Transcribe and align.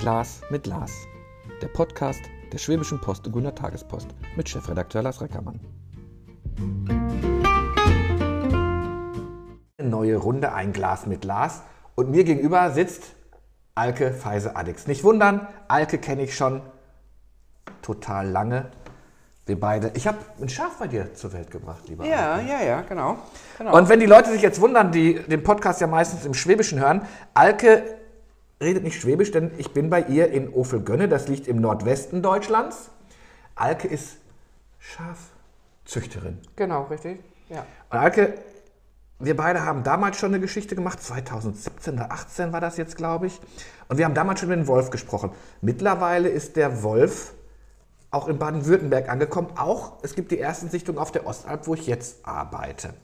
Glas 0.00 0.40
mit 0.48 0.66
Lars. 0.66 1.06
Der 1.60 1.68
Podcast 1.68 2.22
der 2.50 2.56
Schwäbischen 2.56 2.98
Post 3.02 3.26
und 3.26 3.34
Gunner 3.34 3.54
Tagespost 3.54 4.08
mit 4.34 4.48
Chefredakteur 4.48 5.02
Lars 5.02 5.20
Reckermann. 5.20 5.60
Eine 9.76 9.88
neue 9.90 10.16
Runde, 10.16 10.54
ein 10.54 10.72
Glas 10.72 11.04
mit 11.04 11.26
Lars. 11.26 11.60
Und 11.96 12.10
mir 12.10 12.24
gegenüber 12.24 12.70
sitzt 12.70 13.14
Alke 13.74 14.14
Feise 14.14 14.56
Addix. 14.56 14.86
Nicht 14.86 15.04
wundern, 15.04 15.46
Alke 15.68 15.98
kenne 15.98 16.22
ich 16.22 16.34
schon 16.34 16.62
total 17.82 18.26
lange. 18.26 18.70
Wir 19.44 19.60
beide. 19.60 19.90
Ich 19.96 20.06
habe 20.06 20.16
ein 20.40 20.48
Schaf 20.48 20.78
bei 20.78 20.86
dir 20.86 21.12
zur 21.12 21.34
Welt 21.34 21.50
gebracht, 21.50 21.86
lieber 21.90 22.06
Ja, 22.06 22.36
Alke. 22.36 22.48
ja, 22.48 22.62
ja, 22.62 22.80
genau. 22.88 23.18
genau. 23.58 23.76
Und 23.76 23.90
wenn 23.90 24.00
die 24.00 24.06
Leute 24.06 24.30
sich 24.30 24.40
jetzt 24.40 24.62
wundern, 24.62 24.92
die 24.92 25.16
den 25.16 25.42
Podcast 25.42 25.82
ja 25.82 25.86
meistens 25.86 26.24
im 26.24 26.32
Schwäbischen 26.32 26.80
hören, 26.80 27.02
Alke 27.34 27.99
redet 28.60 28.84
nicht 28.84 29.00
Schwäbisch, 29.00 29.30
denn 29.30 29.52
ich 29.58 29.72
bin 29.72 29.90
bei 29.90 30.02
ihr 30.02 30.30
in 30.30 30.52
Ofelgönne, 30.52 31.08
das 31.08 31.28
liegt 31.28 31.48
im 31.48 31.60
Nordwesten 31.60 32.22
Deutschlands. 32.22 32.90
Alke 33.54 33.88
ist 33.88 34.18
Schafzüchterin. 34.78 36.38
genau, 36.56 36.84
richtig. 36.84 37.20
Ja. 37.48 37.66
Und 37.90 37.98
Alke, 37.98 38.34
wir 39.18 39.36
beide 39.36 39.64
haben 39.64 39.82
damals 39.82 40.18
schon 40.18 40.30
eine 40.30 40.40
Geschichte 40.40 40.74
gemacht, 40.74 41.02
2017 41.02 41.94
oder 41.94 42.12
18 42.12 42.52
war 42.52 42.60
das 42.60 42.76
jetzt, 42.76 42.96
glaube 42.96 43.26
ich. 43.26 43.38
Und 43.88 43.98
wir 43.98 44.04
haben 44.04 44.14
damals 44.14 44.40
schon 44.40 44.48
mit 44.48 44.58
dem 44.58 44.66
Wolf 44.66 44.90
gesprochen. 44.90 45.32
Mittlerweile 45.60 46.28
ist 46.28 46.56
der 46.56 46.82
Wolf 46.82 47.34
auch 48.10 48.28
in 48.28 48.38
Baden-Württemberg 48.38 49.08
angekommen. 49.08 49.48
Auch 49.56 49.98
es 50.02 50.14
gibt 50.14 50.30
die 50.30 50.40
ersten 50.40 50.70
Sichtungen 50.70 50.98
auf 50.98 51.12
der 51.12 51.26
Ostalb, 51.26 51.66
wo 51.66 51.74
ich 51.74 51.86
jetzt 51.86 52.26
arbeite. 52.26 52.94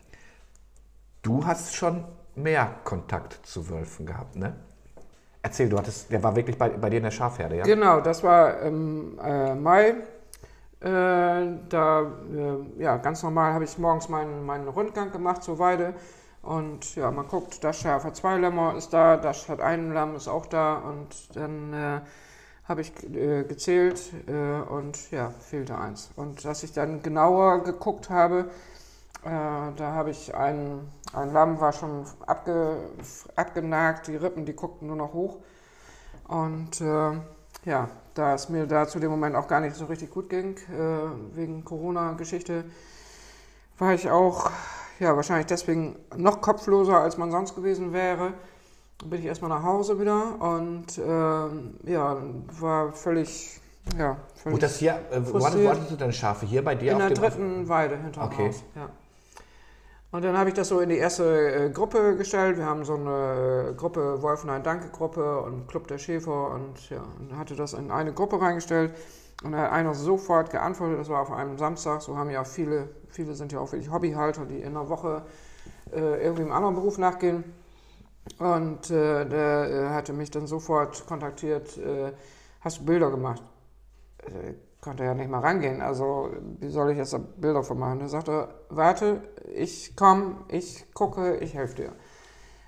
Du 1.22 1.44
hast 1.44 1.74
schon 1.74 2.04
mehr 2.34 2.74
Kontakt 2.84 3.46
zu 3.46 3.68
Wölfen 3.68 4.06
gehabt, 4.06 4.36
ne? 4.36 4.54
Erzähl, 5.46 5.68
du 5.68 5.78
hattest, 5.78 6.10
der 6.10 6.20
war 6.24 6.34
wirklich 6.34 6.58
bei, 6.58 6.70
bei 6.70 6.90
dir 6.90 6.96
in 6.96 7.04
der 7.04 7.12
Schafherde, 7.12 7.58
ja? 7.58 7.62
Genau, 7.62 8.00
das 8.00 8.24
war 8.24 8.62
im 8.62 9.16
äh, 9.20 9.54
Mai. 9.54 9.90
Äh, 10.80 11.58
da, 11.68 12.02
äh, 12.02 12.82
ja, 12.82 12.96
ganz 12.96 13.22
normal 13.22 13.54
habe 13.54 13.62
ich 13.62 13.78
morgens 13.78 14.08
meinen, 14.08 14.44
meinen 14.44 14.66
Rundgang 14.66 15.12
gemacht 15.12 15.44
zur 15.44 15.60
Weide. 15.60 15.94
Und 16.42 16.96
ja, 16.96 17.12
man 17.12 17.28
guckt, 17.28 17.62
das 17.62 17.78
Schaf 17.78 18.02
hat 18.02 18.16
zwei 18.16 18.38
Lämmer, 18.38 18.74
ist 18.76 18.92
da, 18.92 19.16
das 19.16 19.48
hat 19.48 19.60
ein 19.60 19.92
Lamm, 19.92 20.16
ist 20.16 20.26
auch 20.26 20.46
da. 20.46 20.78
Und 20.78 21.36
dann 21.36 21.72
äh, 21.72 22.00
habe 22.64 22.80
ich 22.80 22.92
äh, 23.04 23.44
gezählt 23.44 24.00
äh, 24.26 24.68
und 24.68 25.12
ja, 25.12 25.30
fehlte 25.30 25.78
eins. 25.78 26.10
Und 26.16 26.44
dass 26.44 26.64
ich 26.64 26.72
dann 26.72 27.02
genauer 27.02 27.62
geguckt 27.62 28.10
habe, 28.10 28.46
äh, 29.26 29.72
da 29.76 29.92
habe 29.92 30.10
ich 30.10 30.34
ein, 30.34 30.88
ein 31.12 31.32
Lamm, 31.32 31.60
war 31.60 31.72
schon 31.72 32.04
abge, 32.26 32.76
abgenagt, 33.34 34.06
die 34.06 34.16
Rippen, 34.16 34.44
die 34.46 34.54
guckten 34.54 34.86
nur 34.86 34.96
noch 34.96 35.12
hoch. 35.12 35.38
Und 36.28 36.80
äh, 36.80 37.12
ja, 37.64 37.88
da 38.14 38.34
es 38.34 38.48
mir 38.48 38.66
da 38.66 38.86
zu 38.86 39.00
dem 39.00 39.10
Moment 39.10 39.34
auch 39.34 39.48
gar 39.48 39.60
nicht 39.60 39.74
so 39.74 39.86
richtig 39.86 40.10
gut 40.10 40.30
ging, 40.30 40.56
äh, 40.56 41.36
wegen 41.36 41.64
Corona-Geschichte, 41.64 42.64
war 43.78 43.92
ich 43.92 44.10
auch 44.10 44.50
ja, 44.98 45.14
wahrscheinlich 45.16 45.46
deswegen 45.46 45.96
noch 46.16 46.40
kopfloser, 46.40 46.98
als 46.98 47.18
man 47.18 47.30
sonst 47.30 47.54
gewesen 47.54 47.92
wäre. 47.92 48.32
Bin 49.04 49.20
ich 49.20 49.26
erstmal 49.26 49.50
nach 49.50 49.62
Hause 49.62 50.00
wieder 50.00 50.40
und 50.40 50.98
ähm, 50.98 51.74
ja, 51.84 52.16
war 52.58 52.92
völlig, 52.92 53.60
ja, 53.98 54.16
völlig 54.36 54.54
Und 54.54 54.62
das 54.62 54.78
hier, 54.78 54.94
äh, 55.10 55.20
wo 55.20 55.44
hattest, 55.44 55.90
du 55.90 55.96
deine 55.96 56.14
Schafe? 56.14 56.46
Hier 56.46 56.64
bei 56.64 56.74
dir 56.74 56.92
in 56.92 57.02
auf 57.02 57.08
der 57.08 57.16
dritten 57.16 57.68
Weide 57.68 57.98
hinterm 57.98 58.32
Okay. 58.32 58.48
Haus. 58.48 58.64
Ja. 58.74 58.88
Und 60.16 60.24
dann 60.24 60.38
habe 60.38 60.48
ich 60.48 60.54
das 60.54 60.68
so 60.68 60.80
in 60.80 60.88
die 60.88 60.96
erste 60.96 61.66
äh, 61.66 61.68
Gruppe 61.68 62.16
gestellt. 62.16 62.56
Wir 62.56 62.64
haben 62.64 62.86
so 62.86 62.94
eine 62.94 63.74
Gruppe 63.76 64.22
Wolfenhain 64.22 64.62
Danke 64.62 64.88
Gruppe 64.88 65.42
und 65.42 65.68
Club 65.68 65.88
der 65.88 65.98
Schäfer 65.98 66.52
und 66.52 66.88
ja, 66.88 67.04
und 67.18 67.36
hatte 67.36 67.54
das 67.54 67.74
in 67.74 67.90
eine 67.90 68.14
Gruppe 68.14 68.40
reingestellt. 68.40 68.94
Und 69.44 69.52
da 69.52 69.58
hat 69.58 69.72
einer 69.72 69.92
sofort 69.92 70.48
geantwortet, 70.48 71.00
das 71.00 71.10
war 71.10 71.20
auf 71.20 71.30
einem 71.30 71.58
Samstag, 71.58 72.00
so 72.00 72.16
haben 72.16 72.30
ja 72.30 72.44
viele, 72.44 72.88
viele 73.08 73.34
sind 73.34 73.52
ja 73.52 73.60
auch 73.60 73.70
wirklich 73.70 73.92
Hobbyhalter, 73.92 74.46
die 74.46 74.62
in 74.62 74.72
der 74.72 74.88
Woche 74.88 75.26
äh, 75.92 76.24
irgendwie 76.24 76.44
einem 76.44 76.52
anderen 76.52 76.76
Beruf 76.76 76.96
nachgehen. 76.96 77.44
Und 78.38 78.90
äh, 78.90 79.26
der 79.26 79.70
äh, 79.70 79.88
hatte 79.90 80.14
mich 80.14 80.30
dann 80.30 80.46
sofort 80.46 81.06
kontaktiert, 81.06 81.76
äh, 81.76 82.12
hast 82.62 82.78
du 82.78 82.86
Bilder 82.86 83.10
gemacht? 83.10 83.42
Konnte 84.86 85.02
ja 85.02 85.14
nicht 85.14 85.28
mal 85.28 85.40
rangehen, 85.40 85.82
also 85.82 86.30
wie 86.60 86.70
soll 86.70 86.92
ich 86.92 86.96
jetzt 86.96 87.12
da 87.12 87.18
Bilder 87.18 87.64
von 87.64 87.76
machen? 87.76 87.98
Da 87.98 88.06
sagte 88.06 88.30
er, 88.30 88.48
warte, 88.68 89.20
ich 89.52 89.96
komme, 89.96 90.36
ich 90.46 90.86
gucke, 90.94 91.38
ich 91.38 91.54
helfe 91.54 91.74
dir. 91.74 91.92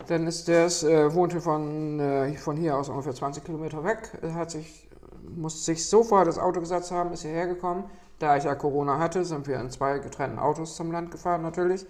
Dann 0.09 0.27
ist 0.27 0.49
der, 0.49 0.67
äh, 0.67 1.15
wohnte 1.15 1.41
von, 1.41 2.01
äh, 2.01 2.34
von 2.34 2.57
hier 2.57 2.77
aus 2.77 2.89
ungefähr 2.89 3.15
20 3.15 3.45
Kilometer 3.45 3.84
weg, 3.84 4.19
Er 4.21 4.34
hat 4.34 4.51
sich, 4.51 4.91
musste 5.28 5.61
sich 5.61 5.89
sofort 5.89 6.27
das 6.27 6.41
Auto 6.41 6.59
gesetzt 6.59 6.91
haben, 6.91 7.12
ist 7.12 7.23
hierher 7.23 7.47
gekommen. 7.47 7.84
Da 8.19 8.37
ich 8.37 8.43
ja 8.43 8.57
Corona 8.57 8.99
hatte, 8.99 9.25
sind 9.25 9.47
wir 9.47 9.61
in 9.61 9.71
zwei 9.71 10.01
getrennten 10.01 10.41
Autos 10.41 10.75
zum 10.75 10.91
Land 10.91 11.12
gefahren 11.12 11.43
natürlich. 11.43 11.87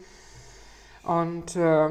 Und 1.05 1.57
äh, 1.57 1.89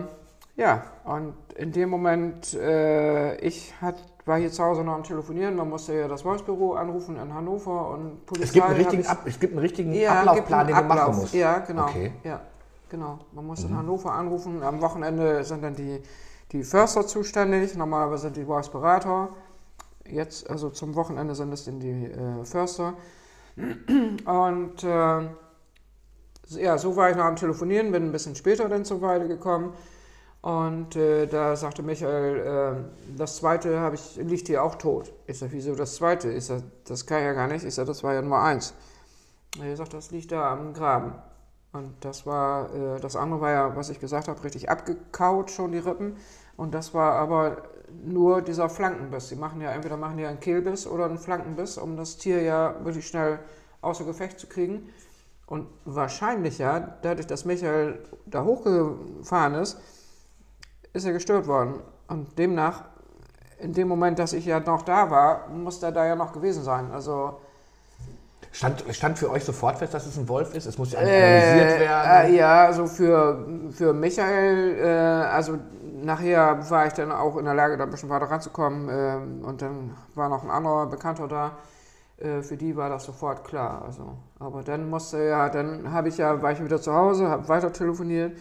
ja, 0.57 0.83
und 1.05 1.33
in 1.55 1.71
dem 1.71 1.89
Moment, 1.89 2.53
äh, 2.53 3.35
ich 3.37 3.73
hat, 3.81 3.95
war 4.27 4.37
hier 4.37 4.51
zu 4.51 4.63
Hause 4.63 4.83
noch 4.83 4.93
am 4.95 5.03
Telefonieren, 5.03 5.55
man 5.55 5.69
musste 5.69 5.93
ja 5.93 6.07
das 6.07 6.23
Wolfsbüro 6.25 6.73
anrufen 6.73 7.17
in 7.17 7.33
Hannover 7.33 7.89
und 7.91 8.25
Polizei. 8.25 8.45
Es 8.45 8.53
gibt 8.53 8.65
einen 8.65 8.75
richtigen, 8.77 9.01
ich- 9.01 9.09
Ab, 9.09 9.21
es 9.25 9.39
gibt 9.39 9.53
einen 9.53 9.59
richtigen 9.61 9.93
ja, 9.93 10.19
Ablaufplan, 10.19 10.67
den 10.67 10.67
gibt 10.67 10.77
du 10.77 10.79
einen 10.79 10.87
machen 10.87 10.99
Ablauf. 10.99 11.15
musst. 11.21 11.33
Ja, 11.33 11.59
genau. 11.59 11.83
Okay. 11.83 12.11
Ja, 12.23 12.41
genau. 12.89 13.19
Man 13.31 13.45
muss 13.45 13.63
in 13.63 13.75
Hannover 13.77 14.11
anrufen. 14.13 14.61
Am 14.63 14.81
Wochenende 14.81 15.43
sind 15.43 15.63
dann 15.63 15.75
die, 15.75 16.01
die 16.51 16.63
Förster 16.63 17.05
zuständig. 17.07 17.75
Normalerweise 17.75 18.23
sind 18.23 18.37
die 18.37 18.47
Wolfsberater. 18.47 19.29
Jetzt, 20.09 20.49
also 20.49 20.69
zum 20.69 20.95
Wochenende 20.95 21.35
sind 21.35 21.51
es 21.53 21.65
dann 21.65 21.79
die 21.79 22.05
äh, 22.05 22.43
Förster. 22.45 22.93
Und 24.25 24.83
äh, 24.83 25.21
ja, 26.61 26.77
so 26.77 26.95
war 26.95 27.09
ich 27.09 27.17
noch 27.17 27.25
am 27.25 27.35
Telefonieren, 27.35 27.91
bin 27.91 28.03
ein 28.05 28.11
bisschen 28.11 28.35
später 28.35 28.69
dann 28.69 28.85
zur 28.85 29.01
Weide 29.01 29.27
gekommen. 29.27 29.73
Und 30.47 30.95
äh, 30.95 31.27
da 31.27 31.57
sagte 31.57 31.83
Michael, 31.83 32.37
äh, 32.39 33.17
das 33.17 33.35
zweite 33.35 33.81
habe 33.81 33.95
ich, 33.95 34.15
liegt 34.15 34.47
hier 34.47 34.63
auch 34.63 34.75
tot. 34.75 35.11
Ich 35.25 35.39
sage, 35.39 35.51
wieso 35.51 35.75
das 35.75 35.95
zweite? 35.95 36.31
Ich 36.31 36.45
sage, 36.45 36.63
das 36.85 37.05
kann 37.05 37.21
ja 37.21 37.33
gar 37.33 37.47
nicht. 37.49 37.65
Ich 37.65 37.75
sage, 37.75 37.87
das 37.87 38.01
war 38.01 38.13
ja 38.13 38.21
Nummer 38.21 38.41
eins. 38.43 38.73
Er 39.61 39.75
sagt, 39.75 39.93
das 39.93 40.11
liegt 40.11 40.31
da 40.31 40.53
am 40.53 40.73
Graben. 40.73 41.15
Und 41.73 41.91
das 41.99 42.25
war, 42.25 42.73
äh, 42.73 42.97
das 43.01 43.17
andere 43.17 43.41
war 43.41 43.51
ja, 43.51 43.75
was 43.75 43.89
ich 43.89 43.99
gesagt 43.99 44.29
habe, 44.29 44.41
richtig 44.41 44.69
abgekaut, 44.69 45.51
schon 45.51 45.73
die 45.73 45.79
Rippen. 45.79 46.15
Und 46.55 46.73
das 46.73 46.93
war 46.93 47.15
aber 47.15 47.63
nur 48.05 48.41
dieser 48.41 48.69
Flankenbiss. 48.69 49.27
Sie 49.27 49.35
machen 49.35 49.59
ja, 49.59 49.71
entweder 49.71 49.97
machen 49.97 50.15
die 50.15 50.25
einen 50.25 50.39
Kehlbiss 50.39 50.87
oder 50.87 51.07
einen 51.07 51.17
Flankenbiss, 51.17 51.77
um 51.77 51.97
das 51.97 52.15
Tier 52.15 52.41
ja 52.41 52.73
wirklich 52.85 53.05
schnell 53.05 53.39
außer 53.81 54.05
Gefecht 54.05 54.39
zu 54.39 54.47
kriegen. 54.47 54.87
Und 55.45 55.67
wahrscheinlich 55.83 56.57
ja, 56.57 56.79
dadurch, 57.01 57.27
dass 57.27 57.43
Michael 57.43 57.99
da 58.25 58.45
hochgefahren 58.45 59.55
ist, 59.55 59.77
ist 60.97 61.05
er 61.05 61.13
gestört 61.13 61.47
worden. 61.47 61.75
Und 62.07 62.37
demnach, 62.37 62.83
in 63.59 63.73
dem 63.73 63.87
Moment, 63.87 64.19
dass 64.19 64.33
ich 64.33 64.45
ja 64.45 64.59
noch 64.59 64.83
da 64.83 65.09
war, 65.09 65.47
muss 65.49 65.81
er 65.83 65.91
da 65.91 66.05
ja 66.05 66.15
noch 66.15 66.33
gewesen 66.33 66.63
sein. 66.63 66.91
Also 66.91 67.39
Stand, 68.51 68.83
stand 68.91 69.19
für 69.19 69.29
euch 69.29 69.43
sofort 69.43 69.77
fest, 69.77 69.93
dass 69.93 70.05
es 70.07 70.17
ein 70.17 70.27
Wolf 70.29 70.55
ist? 70.55 70.65
Es 70.65 70.77
muss 70.77 70.91
ja 70.91 70.99
eigentlich 70.99 71.17
analysiert 71.17 71.71
Äh, 71.75 71.79
werden. 71.79 72.33
äh, 72.33 72.35
ja, 72.37 72.65
also 72.65 72.87
für, 72.87 73.45
für 73.71 73.93
Michael, 73.93 74.77
äh, 74.79 74.87
also 74.87 75.57
nachher 76.01 76.57
war 76.69 76.87
ich 76.87 76.93
dann 76.93 77.11
auch 77.11 77.37
in 77.37 77.45
der 77.45 77.53
Lage, 77.53 77.77
da 77.77 77.83
ein 77.83 77.89
bisschen 77.91 78.09
weiter 78.09 78.25
ranzukommen. 78.31 78.89
ähm, 78.91 79.45
und 79.45 79.61
dann 79.61 79.95
war 80.15 80.29
noch 80.29 80.43
ein 80.43 80.49
anderer 80.49 80.87
Bekannter 80.87 81.27
da. 81.27 81.51
Äh, 82.19 82.41
für 82.41 82.57
die 82.57 82.75
war 82.75 82.89
das 82.89 83.03
sofort 83.05 83.43
klar. 83.43 83.83
Also, 83.85 84.17
aber 84.39 84.63
dann 84.63 84.89
musste 84.89 85.19
ja, 85.23 85.49
dann 85.49 85.91
habe 85.91 86.07
ich 86.09 86.17
ja, 86.17 86.41
war 86.41 86.51
ich 86.51 86.63
wieder 86.63 86.81
zu 86.81 86.93
Hause, 86.93 87.27
habe 87.29 87.47
weiter 87.49 87.71
telefoniert 87.71 88.37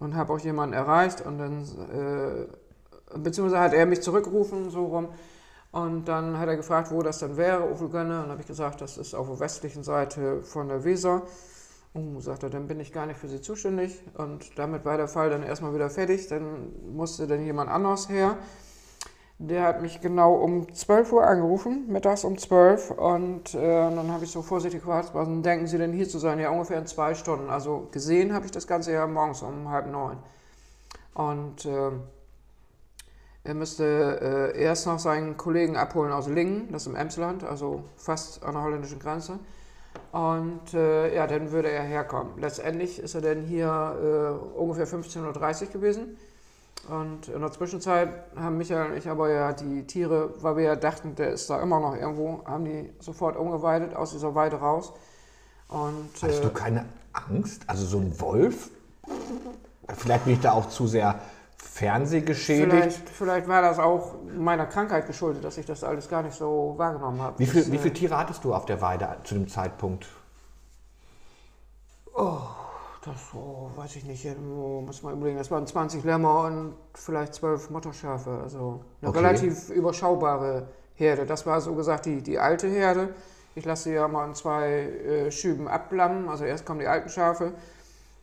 und 0.00 0.14
habe 0.14 0.32
auch 0.32 0.38
jemanden 0.38 0.74
erreicht 0.74 1.24
und 1.24 1.38
dann, 1.38 1.62
äh, 1.92 3.18
beziehungsweise 3.18 3.60
hat 3.60 3.72
er 3.72 3.86
mich 3.86 4.02
zurückgerufen, 4.02 4.70
so 4.70 4.86
rum. 4.86 5.08
Und 5.72 6.06
dann 6.06 6.38
hat 6.38 6.48
er 6.48 6.56
gefragt, 6.56 6.90
wo 6.90 7.02
das 7.02 7.18
dann 7.18 7.36
wäre, 7.36 7.70
Ofelgönne. 7.70 8.22
Und 8.22 8.30
habe 8.30 8.40
ich 8.40 8.46
gesagt, 8.46 8.80
das 8.80 8.96
ist 8.96 9.14
auf 9.14 9.26
der 9.28 9.40
westlichen 9.40 9.82
Seite 9.84 10.42
von 10.42 10.68
der 10.68 10.84
Weser. 10.84 11.22
Oh, 11.92 12.20
sagt 12.20 12.42
er, 12.44 12.50
dann 12.50 12.66
bin 12.66 12.80
ich 12.80 12.92
gar 12.92 13.06
nicht 13.06 13.18
für 13.18 13.28
Sie 13.28 13.40
zuständig. 13.40 14.02
Und 14.16 14.58
damit 14.58 14.84
war 14.84 14.96
der 14.96 15.08
Fall 15.08 15.28
dann 15.28 15.42
erstmal 15.42 15.74
wieder 15.74 15.90
fertig. 15.90 16.28
Dann 16.28 16.72
musste 16.94 17.26
dann 17.26 17.44
jemand 17.44 17.70
anders 17.70 18.08
her. 18.08 18.38
Der 19.38 19.64
hat 19.64 19.82
mich 19.82 20.00
genau 20.00 20.34
um 20.34 20.72
12 20.72 21.12
Uhr 21.12 21.26
angerufen, 21.26 21.86
mittags 21.88 22.24
um 22.24 22.38
12 22.38 22.90
Und 22.92 23.54
äh, 23.54 23.60
dann 23.60 24.10
habe 24.10 24.24
ich 24.24 24.30
so 24.30 24.40
vorsichtig 24.40 24.80
gefragt, 24.80 25.10
was 25.12 25.28
denken 25.42 25.66
Sie 25.66 25.76
denn 25.76 25.92
hier 25.92 26.08
zu 26.08 26.18
sein? 26.18 26.38
Ja, 26.38 26.50
ungefähr 26.50 26.78
in 26.78 26.86
zwei 26.86 27.14
Stunden. 27.14 27.50
Also 27.50 27.88
gesehen 27.92 28.32
habe 28.32 28.46
ich 28.46 28.50
das 28.50 28.66
Ganze 28.66 28.92
ja 28.92 29.06
morgens 29.06 29.42
um 29.42 29.68
halb 29.68 29.88
neun. 29.88 30.16
Und 31.12 31.66
äh, 31.66 31.90
er 33.44 33.54
müsste 33.54 34.52
äh, 34.54 34.60
erst 34.60 34.86
noch 34.86 34.98
seinen 34.98 35.36
Kollegen 35.36 35.76
abholen 35.76 36.12
aus 36.12 36.28
Lingen, 36.28 36.72
das 36.72 36.82
ist 36.82 36.88
im 36.88 36.96
Emsland, 36.96 37.44
also 37.44 37.84
fast 37.96 38.42
an 38.42 38.54
der 38.54 38.62
holländischen 38.62 38.98
Grenze. 38.98 39.38
Und 40.12 40.74
äh, 40.74 41.14
ja, 41.14 41.26
dann 41.26 41.52
würde 41.52 41.70
er 41.70 41.82
herkommen. 41.82 42.32
Letztendlich 42.38 42.98
ist 42.98 43.14
er 43.14 43.20
dann 43.20 43.42
hier 43.42 44.40
äh, 44.56 44.58
ungefähr 44.58 44.88
15.30 44.88 45.66
Uhr 45.66 45.72
gewesen. 45.72 46.16
Und 46.88 47.28
in 47.28 47.40
der 47.40 47.50
Zwischenzeit 47.50 48.08
haben 48.36 48.58
Michael 48.58 48.92
und 48.92 48.96
ich 48.96 49.08
aber 49.08 49.30
ja 49.30 49.52
die 49.52 49.86
Tiere, 49.86 50.30
weil 50.40 50.56
wir 50.56 50.64
ja 50.64 50.76
dachten, 50.76 51.14
der 51.16 51.30
ist 51.32 51.50
da 51.50 51.60
immer 51.60 51.80
noch 51.80 51.96
irgendwo, 51.96 52.44
haben 52.44 52.64
die 52.64 52.92
sofort 53.00 53.36
umgeweidet 53.36 53.94
aus 53.94 54.12
dieser 54.12 54.34
Weide 54.34 54.56
raus. 54.56 54.92
Und, 55.68 56.10
Hast 56.22 56.44
du 56.44 56.48
äh, 56.48 56.50
keine 56.50 56.84
Angst? 57.12 57.62
Also 57.66 57.86
so 57.86 57.98
ein 57.98 58.20
Wolf? 58.20 58.70
Vielleicht 59.96 60.24
bin 60.24 60.34
ich 60.34 60.40
da 60.40 60.52
auch 60.52 60.68
zu 60.68 60.86
sehr 60.86 61.18
fernsehgeschädigt. 61.56 62.70
vielleicht, 62.72 63.08
vielleicht 63.08 63.48
war 63.48 63.62
das 63.62 63.78
auch 63.78 64.14
meiner 64.36 64.66
Krankheit 64.66 65.06
geschuldet, 65.06 65.44
dass 65.44 65.58
ich 65.58 65.66
das 65.66 65.82
alles 65.82 66.08
gar 66.08 66.22
nicht 66.22 66.36
so 66.36 66.74
wahrgenommen 66.76 67.20
habe. 67.20 67.38
Wie, 67.38 67.46
viel, 67.46 67.62
Das, 67.62 67.72
wie 67.72 67.76
äh, 67.76 67.80
viele 67.80 67.94
Tiere 67.94 68.16
hattest 68.16 68.44
du 68.44 68.54
auf 68.54 68.66
der 68.66 68.80
Weide 68.80 69.16
zu 69.24 69.34
dem 69.34 69.48
Zeitpunkt? 69.48 70.06
Das, 73.06 73.32
oh, 73.34 73.70
weiß 73.76 73.96
ich 73.96 74.04
nicht, 74.04 74.26
oh, 74.26 74.80
muss 74.84 75.02
man 75.02 75.14
überlegen. 75.14 75.38
Das 75.38 75.50
waren 75.50 75.64
20 75.66 76.02
Lämmer 76.02 76.44
und 76.44 76.74
vielleicht 76.94 77.34
12 77.34 77.70
Mutterschafe. 77.70 78.40
Also 78.42 78.80
eine 79.00 79.10
Okay. 79.10 79.18
relativ 79.20 79.70
überschaubare 79.70 80.66
Herde. 80.94 81.24
Das 81.24 81.46
war 81.46 81.60
so 81.60 81.74
gesagt 81.74 82.06
die, 82.06 82.20
die 82.20 82.38
alte 82.40 82.66
Herde. 82.66 83.14
Ich 83.54 83.64
lasse 83.64 83.84
sie 83.84 83.94
ja 83.94 84.08
mal 84.08 84.26
in 84.26 84.34
zwei 84.34 84.68
äh, 84.70 85.30
Schüben 85.30 85.68
ablammen. 85.68 86.28
Also 86.28 86.44
erst 86.44 86.66
kommen 86.66 86.80
die 86.80 86.88
alten 86.88 87.08
Schafe 87.08 87.52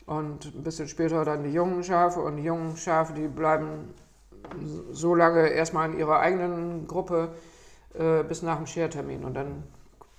und 0.05 0.53
ein 0.53 0.63
bisschen 0.63 0.89
später 0.89 1.23
dann 1.23 1.43
die 1.43 1.53
jungen 1.53 1.81
Schafe. 1.83 2.19
Und 2.19 2.35
die 2.35 2.43
jungen 2.43 2.75
Schafe, 2.75 3.13
die 3.13 3.27
bleiben 3.27 3.93
so 4.91 5.15
lange 5.15 5.47
erstmal 5.47 5.89
in 5.91 5.97
ihrer 5.97 6.19
eigenen 6.19 6.87
Gruppe 6.87 7.29
äh, 7.97 8.23
bis 8.23 8.41
nach 8.41 8.57
dem 8.57 8.67
Schertermin. 8.67 9.23
Und 9.23 9.33
dann 9.35 9.63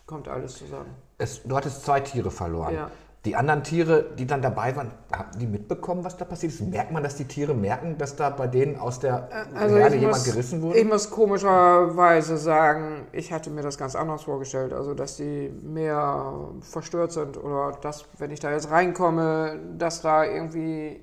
kommt 0.07 0.27
alles 0.27 0.57
zusammen. 0.57 0.95
Es, 1.19 1.43
du 1.43 1.55
hattest 1.55 1.85
zwei 1.85 2.01
Tiere 2.01 2.31
verloren. 2.31 2.75
Ja. 2.75 2.91
Die 3.25 3.37
anderen 3.37 3.63
Tiere, 3.63 4.05
die 4.19 4.27
dann 4.27 4.43
dabei 4.43 4.77
waren, 4.77 4.91
haben 5.11 5.39
die 5.39 5.47
mitbekommen, 5.47 6.05
was 6.05 6.17
da 6.19 6.27
passiert 6.27 6.53
ist? 6.53 6.61
Merkt 6.61 6.93
man, 6.93 7.03
dass 7.03 7.17
die 7.17 7.25
Tiere 7.25 7.55
merken, 7.55 7.97
dass 7.97 8.17
da 8.17 8.29
bei 8.29 8.47
denen 8.47 8.79
aus 8.79 9.01
der 9.01 9.29
Also 9.55 9.77
Herde 9.77 9.97
jemand 9.97 10.19
muss, 10.19 10.25
gerissen 10.25 10.61
wurde? 10.61 10.79
Ich 10.79 10.85
muss 10.85 11.11
komischerweise 11.11 12.37
sagen, 12.37 13.07
ich 13.13 13.33
hatte 13.33 13.49
mir 13.49 13.63
das 13.63 13.79
ganz 13.79 13.95
anders 13.97 14.25
vorgestellt. 14.25 14.75
Also, 14.75 14.93
dass 14.93 15.17
die 15.17 15.49
mehr 15.63 16.35
verstört 16.61 17.13
sind 17.13 17.43
oder 17.43 17.79
dass, 17.81 18.05
wenn 18.19 18.31
ich 18.31 18.41
da 18.41 18.53
jetzt 18.53 18.71
reinkomme, 18.71 19.59
dass 19.79 20.03
da 20.03 20.25
irgendwie, 20.25 21.03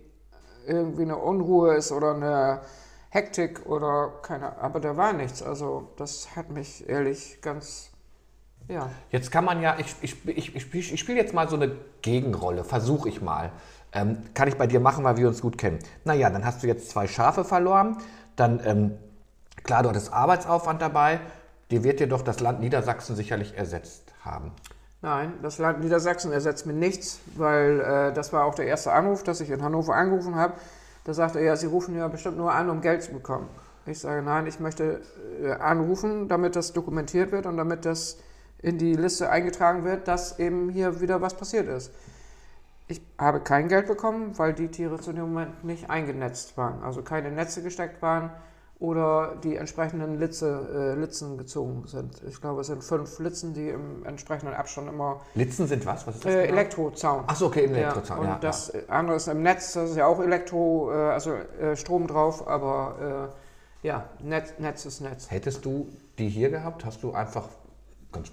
irgendwie 0.68 1.04
eine 1.04 1.18
Unruhe 1.18 1.74
ist 1.74 1.92
oder 1.92 2.14
eine 2.14 2.62
Hektik 3.10 3.66
oder 3.66 4.14
keine 4.22 4.60
Aber 4.60 4.80
da 4.80 4.96
war 4.96 5.14
nichts. 5.14 5.42
Also, 5.42 5.90
das 5.98 6.36
hat 6.36 6.52
mich 6.52 6.88
ehrlich 6.88 7.40
ganz, 7.42 7.91
ja. 8.68 8.90
Jetzt 9.10 9.32
kann 9.32 9.46
man 9.46 9.62
ja, 9.62 9.76
ich, 9.80 9.96
ich, 10.02 10.28
ich, 10.28 10.56
ich, 10.56 10.62
spiel- 10.62 10.80
ich 10.82 11.00
spiele 11.00 11.18
jetzt 11.18 11.34
mal 11.34 11.50
so 11.50 11.56
eine 11.56 11.72
Gegenrolle, 12.02 12.64
versuche 12.64 13.10
ich 13.10 13.22
mal. 13.22 13.52
Ähm, 13.94 14.20
kann 14.34 14.48
ich 14.48 14.58
bei 14.58 14.68
dir 14.68 14.80
machen, 14.80 15.04
weil 15.04 15.18
wir 15.18 15.28
uns 15.28 15.42
gut 15.42 15.58
kennen. 15.58 15.80
Naja, 16.06 16.30
dann 16.30 16.46
hast 16.46 16.64
du 16.64 16.68
jetzt 16.68 16.90
zwei 16.90 17.08
Schafe 17.08 17.44
verloren. 17.44 17.98
Dann, 18.38 18.62
ähm, 18.66 18.92
klar, 19.64 19.84
du 19.84 19.90
hattest 19.90 20.14
Arbeitsaufwand 20.14 20.82
dabei. 20.82 21.20
Dir 21.72 21.84
wird 21.84 22.00
dir 22.00 22.08
doch 22.08 22.22
das 22.22 22.40
Land 22.40 22.62
Niedersachsen 22.62 23.16
sicherlich 23.16 23.58
ersetzt 23.58 24.14
haben. 24.24 24.52
Nein, 25.02 25.34
das 25.42 25.58
Land 25.58 25.82
Niedersachsen 25.82 26.32
ersetzt 26.32 26.66
mir 26.66 26.74
nichts, 26.74 27.20
weil 27.36 27.80
äh, 27.80 28.14
das 28.14 28.32
war 28.34 28.46
auch 28.46 28.56
der 28.56 28.68
erste 28.68 28.92
Anruf, 28.94 29.24
dass 29.24 29.42
ich 29.42 29.50
in 29.50 29.62
Hannover 29.64 29.96
angerufen 29.96 30.36
habe. 30.36 30.54
Da 31.06 31.14
sagte 31.14 31.40
er, 31.40 31.46
ja, 31.46 31.56
Sie 31.56 31.66
rufen 31.66 31.98
ja 31.98 32.08
bestimmt 32.08 32.38
nur 32.38 32.54
an, 32.54 32.70
um 32.70 32.82
Geld 32.82 33.02
zu 33.02 33.12
bekommen. 33.12 33.50
Ich 33.88 34.00
sage, 34.00 34.22
nein, 34.22 34.46
ich 34.46 34.60
möchte 34.60 35.02
äh, 35.44 35.54
anrufen, 35.54 36.28
damit 36.28 36.56
das 36.56 36.72
dokumentiert 36.74 37.32
wird 37.32 37.48
und 37.48 37.58
damit 37.58 37.86
das 37.86 38.18
in 38.62 38.78
die 38.78 38.96
Liste 38.96 39.30
eingetragen 39.30 39.84
wird, 39.84 40.08
dass 40.08 40.40
eben 40.40 40.70
hier 40.70 41.02
wieder 41.02 41.22
was 41.22 41.36
passiert 41.36 41.68
ist. 41.68 41.92
Ich 42.88 43.02
habe 43.18 43.40
kein 43.40 43.68
Geld 43.70 43.88
bekommen, 43.88 44.38
weil 44.38 44.54
die 44.54 44.68
Tiere 44.68 45.00
zu 45.00 45.14
dem 45.14 45.22
Moment 45.22 45.64
nicht 45.64 45.90
eingenetzt 45.90 46.58
waren, 46.58 46.84
also 46.84 47.02
keine 47.02 47.32
Netze 47.32 47.64
gesteckt 47.64 48.02
waren 48.02 48.32
oder 48.82 49.36
die 49.44 49.56
entsprechenden 49.56 50.20
Litze, 50.20 50.96
äh, 50.98 51.00
Litzen 51.00 51.38
gezogen 51.38 51.84
sind. 51.86 52.22
Ich 52.28 52.42
glaube, 52.42 52.62
es 52.62 52.68
sind 52.68 52.84
fünf 52.84 53.20
Litzen, 53.20 53.54
die 53.54 53.70
im 53.70 54.04
entsprechenden 54.06 54.56
Abstand 54.56 54.90
immer 54.90 55.22
Litzen 55.36 55.68
sind 55.68 55.86
was? 55.86 56.08
Was 56.08 56.16
ist 56.16 56.26
das? 56.26 56.34
äh, 56.34 56.48
genau? 56.48 56.54
Elektrozaun. 56.60 57.24
Ach 57.28 57.36
so, 57.36 57.46
okay, 57.46 57.66
Elektrozaun. 57.66 58.18
Ja, 58.18 58.24
und 58.24 58.30
ja, 58.30 58.40
das 58.40 58.74
andere 58.90 59.18
ist 59.18 59.28
im 59.28 59.44
Netz, 59.44 59.74
das 59.74 59.92
ist 59.92 59.98
ja 59.98 60.08
auch 60.08 60.20
Elektro, 60.20 60.92
äh, 60.92 60.96
also 60.96 61.32
äh, 61.34 61.76
Strom 61.76 62.08
drauf, 62.08 62.48
aber 62.48 63.32
äh, 63.84 63.88
ja, 63.88 64.10
Netz, 64.20 64.54
Netz 64.58 64.86
ist 64.86 65.02
Netz. 65.02 65.26
ja. 65.26 65.32
Hättest 65.32 65.64
du 65.64 65.88
die 66.18 66.28
hier 66.28 66.50
gehabt? 66.50 66.84
Hast 66.84 67.04
du 67.04 67.14
einfach, 67.14 67.48
ganz, 68.12 68.32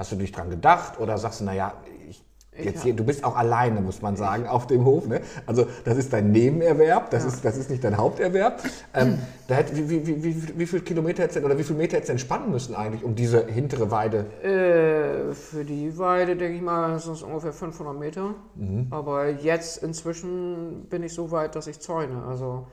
hast 0.00 0.12
du 0.12 0.16
dich 0.16 0.32
dran 0.32 0.48
gedacht 0.48 0.98
oder 0.98 1.18
sagst 1.18 1.40
du, 1.40 1.44
naja, 1.44 1.74
ich, 2.08 2.24
jetzt 2.58 2.82
hier, 2.82 2.94
du 2.94 3.04
bist 3.04 3.22
auch 3.22 3.36
alleine, 3.36 3.82
muss 3.82 4.00
man 4.00 4.16
sagen, 4.16 4.46
auf 4.46 4.66
dem 4.66 4.86
Hof. 4.86 5.06
Ne? 5.06 5.20
Also 5.44 5.66
das 5.84 5.98
ist 5.98 6.10
dein 6.14 6.32
Nebenerwerb, 6.32 7.10
das, 7.10 7.26
ist, 7.26 7.44
das 7.44 7.58
ist 7.58 7.68
nicht 7.68 7.84
dein 7.84 7.98
Haupterwerb. 7.98 8.62
Ähm, 8.94 9.18
da 9.46 9.56
hätte, 9.56 9.76
wie, 9.76 9.90
wie, 9.90 10.06
wie, 10.06 10.24
wie, 10.24 10.58
wie 10.58 10.66
viel 10.66 10.80
Kilometer 10.80 11.22
hättest 11.22 11.44
oder 11.44 11.58
wie 11.58 11.64
viel 11.64 11.76
Meter 11.76 11.98
hättest 11.98 12.08
du 12.08 12.12
denn 12.14 12.18
spannen 12.18 12.50
müssen 12.50 12.74
eigentlich, 12.74 13.04
um 13.04 13.14
diese 13.14 13.44
hintere 13.44 13.90
Weide? 13.90 14.24
Äh, 14.42 15.34
für 15.34 15.66
die 15.66 15.98
Weide 15.98 16.34
denke 16.34 16.56
ich 16.56 16.62
mal, 16.62 16.98
sind 16.98 17.12
es 17.12 17.22
ungefähr 17.22 17.52
500 17.52 17.98
Meter. 17.98 18.34
Mhm. 18.54 18.86
Aber 18.88 19.28
jetzt 19.28 19.82
inzwischen 19.82 20.86
bin 20.88 21.02
ich 21.02 21.12
so 21.12 21.30
weit, 21.30 21.56
dass 21.56 21.66
ich 21.66 21.78
zäune. 21.78 22.24
Also 22.24 22.66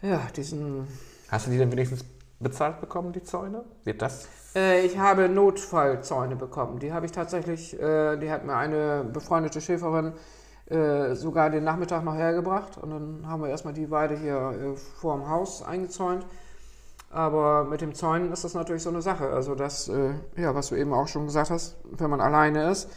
ja, 0.00 0.22
diesen. 0.34 0.86
Hast 1.28 1.46
du 1.46 1.50
die 1.50 1.58
denn 1.58 1.70
wenigstens 1.70 2.02
bezahlt 2.40 2.80
bekommen, 2.80 3.12
die 3.12 3.22
Zäune? 3.22 3.64
Wird 3.84 4.02
das? 4.02 4.28
Äh, 4.54 4.84
ich 4.86 4.98
habe 4.98 5.28
Notfallzäune 5.28 6.36
bekommen. 6.36 6.78
Die 6.78 6.92
habe 6.92 7.06
ich 7.06 7.12
tatsächlich, 7.12 7.78
äh, 7.80 8.16
die 8.16 8.30
hat 8.30 8.44
mir 8.44 8.56
eine 8.56 9.04
befreundete 9.04 9.60
Schäferin 9.60 10.14
äh, 10.66 11.14
sogar 11.14 11.50
den 11.50 11.64
Nachmittag 11.64 12.04
noch 12.04 12.16
hergebracht. 12.16 12.78
Und 12.78 12.90
dann 12.90 13.28
haben 13.28 13.42
wir 13.42 13.50
erstmal 13.50 13.74
die 13.74 13.90
Weide 13.90 14.16
hier 14.16 14.36
äh, 14.36 14.76
vor 14.76 15.16
dem 15.16 15.28
Haus 15.28 15.62
eingezäunt. 15.62 16.26
Aber 17.10 17.64
mit 17.64 17.80
dem 17.80 17.94
Zäunen 17.94 18.32
ist 18.32 18.44
das 18.44 18.54
natürlich 18.54 18.82
so 18.82 18.90
eine 18.90 19.00
Sache. 19.00 19.28
Also 19.28 19.54
das, 19.54 19.88
äh, 19.88 20.14
ja, 20.36 20.54
was 20.54 20.68
du 20.68 20.74
eben 20.74 20.92
auch 20.92 21.08
schon 21.08 21.26
gesagt 21.26 21.50
hast, 21.50 21.76
wenn 21.84 22.10
man 22.10 22.20
alleine 22.20 22.70
ist, 22.70 22.90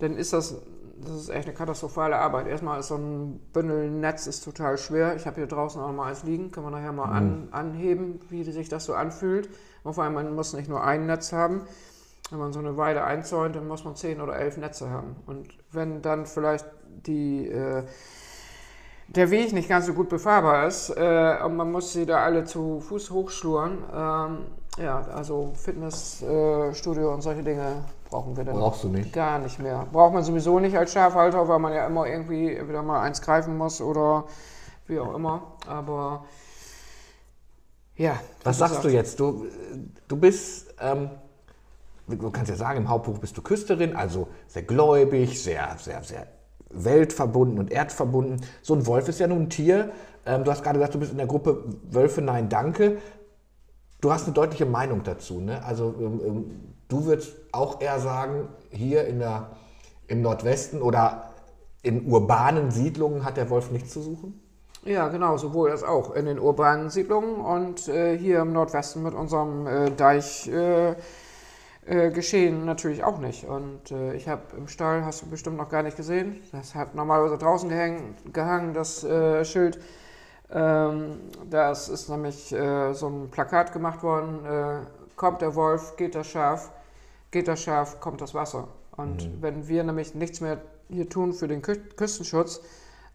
dann 0.00 0.16
ist 0.16 0.32
das, 0.32 0.56
das 1.04 1.16
ist 1.22 1.28
echt 1.28 1.46
eine 1.46 1.56
katastrophale 1.56 2.16
Arbeit. 2.16 2.46
Erstmal 2.46 2.80
ist 2.80 2.88
so 2.88 2.96
ein 2.96 3.40
Bündelnetz 3.52 4.26
ist 4.26 4.44
total 4.44 4.78
schwer. 4.78 5.16
Ich 5.16 5.26
habe 5.26 5.36
hier 5.36 5.46
draußen 5.46 5.80
auch 5.80 5.92
mal 5.92 6.08
eins 6.08 6.22
liegen, 6.24 6.50
können 6.50 6.66
wir 6.66 6.70
nachher 6.70 6.92
mal 6.92 7.06
an, 7.06 7.48
anheben, 7.52 8.20
wie 8.28 8.44
sich 8.44 8.68
das 8.68 8.84
so 8.84 8.94
anfühlt. 8.94 9.48
Und 9.84 9.94
vor 9.94 10.04
allem, 10.04 10.14
man 10.14 10.34
muss 10.34 10.52
nicht 10.52 10.68
nur 10.68 10.82
ein 10.82 11.06
Netz 11.06 11.32
haben. 11.32 11.62
Wenn 12.30 12.38
man 12.40 12.52
so 12.52 12.58
eine 12.58 12.76
Weide 12.76 13.04
einzäunt, 13.04 13.56
dann 13.56 13.66
muss 13.66 13.84
man 13.84 13.96
zehn 13.96 14.20
oder 14.20 14.36
elf 14.36 14.56
Netze 14.58 14.90
haben. 14.90 15.16
Und 15.26 15.48
wenn 15.72 16.02
dann 16.02 16.26
vielleicht 16.26 16.66
die, 17.06 17.48
äh, 17.48 17.84
der 19.08 19.30
Weg 19.30 19.52
nicht 19.52 19.68
ganz 19.68 19.86
so 19.86 19.94
gut 19.94 20.10
befahrbar 20.10 20.66
ist 20.66 20.90
äh, 20.90 21.38
und 21.42 21.56
man 21.56 21.72
muss 21.72 21.92
sie 21.92 22.04
da 22.04 22.18
alle 22.18 22.44
zu 22.44 22.80
Fuß 22.80 23.10
hochschluren, 23.10 23.78
ähm, 23.94 24.38
ja, 24.78 25.00
also 25.14 25.52
Fitnessstudio 25.54 27.10
äh, 27.10 27.14
und 27.14 27.22
solche 27.22 27.42
Dinge 27.42 27.84
brauchen 28.08 28.36
wir 28.36 28.44
dann 28.44 28.56
Brauchst 28.56 28.84
du 28.84 28.88
nicht. 28.88 29.12
gar 29.12 29.38
nicht 29.38 29.58
mehr. 29.58 29.86
Braucht 29.92 30.14
man 30.14 30.22
sowieso 30.22 30.58
nicht 30.58 30.76
als 30.76 30.92
Schafhalter, 30.92 31.46
weil 31.48 31.58
man 31.58 31.74
ja 31.74 31.86
immer 31.86 32.06
irgendwie 32.06 32.58
wieder 32.66 32.82
mal 32.82 33.02
eins 33.02 33.20
greifen 33.20 33.56
muss 33.56 33.80
oder 33.80 34.24
wie 34.86 34.98
auch 34.98 35.14
immer. 35.14 35.42
Aber 35.66 36.24
ja. 37.96 38.18
Was 38.44 38.58
sagst 38.58 38.82
du 38.84 38.88
jetzt? 38.88 39.20
Du, 39.20 39.46
du 40.06 40.16
bist, 40.16 40.74
ähm, 40.80 41.10
du 42.06 42.30
kannst 42.30 42.50
ja 42.50 42.56
sagen, 42.56 42.78
im 42.78 42.88
Hauptberuf 42.88 43.20
bist 43.20 43.36
du 43.36 43.42
Küsterin, 43.42 43.94
also 43.94 44.28
sehr 44.46 44.62
gläubig, 44.62 45.42
sehr, 45.42 45.76
sehr, 45.78 46.02
sehr 46.02 46.26
weltverbunden 46.70 47.58
und 47.58 47.70
erdverbunden. 47.70 48.40
So 48.62 48.74
ein 48.74 48.86
Wolf 48.86 49.08
ist 49.08 49.20
ja 49.20 49.26
nun 49.26 49.42
ein 49.42 49.50
Tier. 49.50 49.90
Ähm, 50.24 50.44
du 50.44 50.50
hast 50.50 50.62
gerade 50.62 50.78
gesagt, 50.78 50.94
du 50.94 50.98
bist 50.98 51.12
in 51.12 51.18
der 51.18 51.26
Gruppe 51.26 51.64
Wölfe, 51.90 52.22
nein, 52.22 52.48
danke. 52.48 52.98
Du 54.00 54.12
hast 54.12 54.24
eine 54.24 54.32
deutliche 54.32 54.64
Meinung 54.64 55.02
dazu. 55.02 55.40
Ne? 55.40 55.62
Also 55.64 55.94
ähm, 55.98 56.20
ähm, 56.24 56.74
du 56.88 57.04
würdest 57.04 57.36
auch 57.52 57.80
eher 57.80 58.00
sagen, 58.00 58.48
hier 58.70 59.06
in 59.06 59.18
der, 59.18 59.50
im 60.06 60.22
Nordwesten 60.22 60.82
oder 60.82 61.30
in 61.82 62.06
urbanen 62.06 62.70
Siedlungen 62.70 63.24
hat 63.24 63.36
der 63.36 63.50
Wolf 63.50 63.70
nichts 63.70 63.92
zu 63.92 64.02
suchen? 64.02 64.42
Ja, 64.84 65.08
genau, 65.08 65.36
sowohl 65.36 65.70
als 65.70 65.82
auch 65.82 66.14
in 66.14 66.26
den 66.26 66.38
urbanen 66.38 66.90
Siedlungen 66.90 67.36
und 67.36 67.88
äh, 67.88 68.16
hier 68.16 68.40
im 68.40 68.52
Nordwesten 68.52 69.02
mit 69.02 69.14
unserem 69.14 69.66
äh, 69.66 69.90
Deich. 69.90 70.48
Äh, 70.48 70.94
äh, 71.88 72.10
geschehen 72.10 72.66
natürlich 72.66 73.02
auch 73.02 73.18
nicht. 73.18 73.44
Und 73.44 73.90
äh, 73.90 74.12
ich 74.12 74.28
habe 74.28 74.42
im 74.56 74.68
Stall, 74.68 75.06
hast 75.06 75.22
du 75.22 75.26
bestimmt 75.30 75.56
noch 75.56 75.70
gar 75.70 75.82
nicht 75.82 75.96
gesehen, 75.96 76.42
das 76.52 76.74
hat 76.74 76.94
normalerweise 76.94 77.38
draußen 77.38 77.68
gehängt, 77.68 78.34
gehangen, 78.34 78.74
das 78.74 79.04
äh, 79.04 79.42
Schild. 79.44 79.80
Ähm, 80.50 81.18
das 81.48 81.88
ist 81.88 82.10
nämlich 82.10 82.52
äh, 82.52 82.92
so 82.92 83.08
ein 83.08 83.30
Plakat 83.30 83.72
gemacht 83.72 84.02
worden, 84.02 84.44
äh, 84.44 84.80
kommt 85.16 85.40
der 85.40 85.54
Wolf, 85.54 85.96
geht 85.96 86.14
das 86.14 86.26
Schaf, 86.26 86.70
geht 87.30 87.48
das 87.48 87.60
Schaf, 87.62 88.00
kommt 88.00 88.20
das 88.20 88.34
Wasser. 88.34 88.68
Und 88.96 89.42
wenn 89.42 89.68
wir 89.68 89.84
nämlich 89.84 90.14
nichts 90.14 90.40
mehr 90.40 90.58
hier 90.88 91.08
tun 91.08 91.32
für 91.32 91.46
den 91.48 91.62
Kü 91.62 91.76
Küstenschutz, 91.96 92.60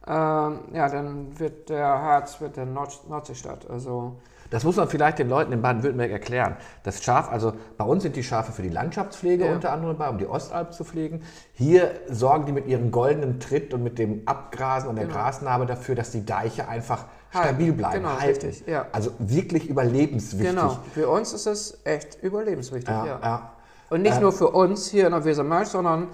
ähm, 0.08 0.60
ja, 0.74 0.90
dann 0.90 1.38
wird 1.40 1.70
der 1.70 1.86
Harz, 1.88 2.40
wird 2.42 2.58
der 2.58 2.66
Nord 2.66 3.10
Nordseestadt. 3.10 3.70
Also 3.70 4.18
Das 4.50 4.64
muss 4.66 4.76
man 4.76 4.88
vielleicht 4.88 5.18
den 5.18 5.30
Leuten 5.30 5.52
in 5.52 5.62
Baden-Württemberg 5.62 6.12
erklären. 6.12 6.58
Das 6.84 7.02
Schaf, 7.04 7.32
also 7.32 7.54
bei 7.78 7.86
uns 7.86 8.04
sind 8.04 8.16
die 8.16 8.24
Schafe 8.24 8.52
für 8.52 8.62
die 8.62 8.70
Landschaftspflege 8.70 9.46
Ja. 9.48 9.54
unter 9.54 9.72
anderem 9.72 9.98
bei, 9.98 10.08
um 10.10 10.18
die 10.20 10.28
Ostalb 10.28 10.74
zu 10.74 10.84
pflegen. 10.84 11.24
Hier 11.54 11.92
sorgen 12.10 12.46
die 12.46 12.52
mit 12.52 12.68
ihrem 12.68 12.92
goldenen 12.92 13.40
Tritt 13.40 13.74
und 13.74 13.82
mit 13.82 13.98
dem 13.98 14.22
Abgrasen 14.28 14.90
und 14.90 14.98
der 14.98 15.06
Genau. 15.06 15.18
Grasnarbe 15.18 15.66
dafür, 15.66 15.96
dass 15.96 16.12
die 16.12 16.26
Deiche 16.26 16.68
einfach 16.68 17.06
stabil 17.32 17.72
bleiben, 17.74 18.04
Genau, 18.04 18.10
halten. 18.20 18.46
richtig, 18.46 18.68
ja. 18.68 18.86
Also 18.92 19.12
wirklich 19.18 19.68
überlebenswichtig. 19.70 20.50
Genau, 20.50 20.78
für 20.94 21.08
uns 21.10 21.34
ist 21.34 21.48
es 21.48 21.80
echt 21.86 22.22
überlebenswichtig. 22.22 22.94
Ja, 22.94 23.06
ja. 23.06 23.53
Und 23.94 24.02
nicht 24.02 24.16
Ähm, 24.16 24.24
nur 24.24 24.32
für 24.32 24.50
uns 24.50 24.90
hier 24.90 25.06
in 25.06 25.12
der 25.12 25.24
Wesermarsch, 25.24 25.68
sondern 25.68 26.08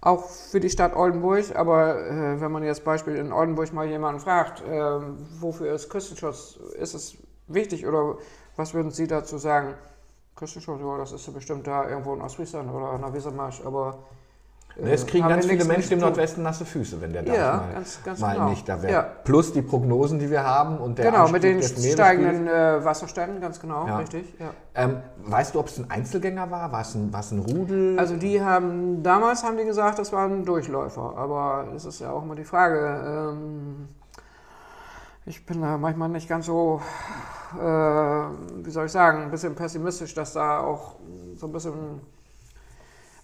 auch 0.00 0.26
für 0.30 0.60
die 0.60 0.70
Stadt 0.70 0.94
Oldenburg. 0.94 1.56
Aber 1.56 1.98
äh, 1.98 2.40
wenn 2.40 2.52
man 2.52 2.62
jetzt 2.62 2.84
Beispiel 2.84 3.16
in 3.16 3.32
Oldenburg 3.32 3.72
mal 3.72 3.84
jemanden 3.84 4.20
fragt, 4.20 4.62
äh, 4.62 5.00
wofür 5.40 5.74
ist 5.74 5.90
Küstenschutz, 5.90 6.56
ist 6.78 6.94
es 6.94 7.16
wichtig 7.48 7.84
oder 7.84 8.14
was 8.54 8.74
würden 8.74 8.92
Sie 8.92 9.08
dazu 9.08 9.38
sagen? 9.38 9.74
Küstenschutz, 10.36 10.80
ja, 10.80 10.98
das 10.98 11.10
ist 11.10 11.26
ja 11.26 11.32
bestimmt 11.32 11.66
da 11.66 11.88
irgendwo 11.88 12.14
in 12.14 12.20
Ostfriesland 12.20 12.72
oder 12.72 12.94
in 12.94 13.00
der 13.00 13.12
Wesermarsch, 13.12 13.60
aber 13.64 13.98
Es 14.84 15.06
kriegen 15.06 15.24
haben 15.24 15.30
ganz 15.30 15.46
viele 15.46 15.58
mit 15.58 15.68
Menschen 15.68 15.92
im. 15.94 16.00
Nordwesten 16.00 16.42
nasse 16.42 16.66
Füße, 16.66 17.00
wenn 17.00 17.12
der 17.12 17.22
da 17.22 17.34
Ja, 17.34 17.56
mal, 17.56 17.72
ganz- 17.72 17.98
ganz 18.04 18.20
mal 18.20 18.34
genau. 18.34 18.48
nicht 18.50 18.68
da 18.68 18.82
wäre. 18.82 18.92
Ja. 18.92 19.02
Plus 19.24 19.52
die 19.52 19.62
Prognosen, 19.62 20.18
die 20.18 20.30
wir 20.30 20.44
haben 20.44 20.76
und 20.78 20.98
der 20.98 21.06
Genau, 21.10 21.24
mit 21.28 21.36
Anstieg 21.36 21.50
den 21.52 21.60
des 21.60 21.70
Meeresspiegels. 21.70 21.94
steigenden 21.94 22.46
äh, 22.48 22.84
Wasserständen, 22.84 23.40
ganz 23.40 23.58
genau, 23.58 23.86
Ja. 23.86 23.96
richtig. 23.96 24.34
Ähm, 24.74 24.98
weißt 25.24 25.54
du, 25.54 25.60
ob 25.60 25.68
es 25.68 25.78
ein 25.78 25.90
Einzelgänger 25.90 26.50
war? 26.50 26.70
War 26.72 26.82
es 26.82 26.94
ein, 26.94 27.10
war 27.10 27.20
es 27.20 27.30
ein 27.30 27.38
Rudel? 27.38 27.98
Also 27.98 28.16
die 28.16 28.42
haben, 28.42 29.02
damals 29.02 29.42
haben 29.44 29.56
die 29.56 29.64
gesagt, 29.64 29.98
das 29.98 30.12
war 30.12 30.26
ein 30.28 30.44
Durchläufer, 30.44 31.14
aber 31.16 31.68
es 31.74 31.86
ist 31.86 32.00
ja 32.00 32.10
auch 32.12 32.22
immer 32.22 32.34
die 32.34 32.44
Frage, 32.44 33.30
ähm, 33.32 33.88
ich 35.24 35.44
bin 35.46 35.62
da 35.62 35.78
manchmal 35.78 36.10
nicht 36.10 36.28
ganz 36.28 36.46
so, 36.46 36.80
äh, 37.58 37.62
wie 37.64 38.70
soll 38.70 38.86
ich 38.86 38.92
sagen, 38.92 39.22
ein 39.22 39.30
bisschen 39.30 39.54
pessimistisch, 39.54 40.12
dass 40.14 40.34
da 40.34 40.60
auch 40.60 40.96
so 41.34 41.46
ein 41.46 41.52
bisschen 41.52 42.00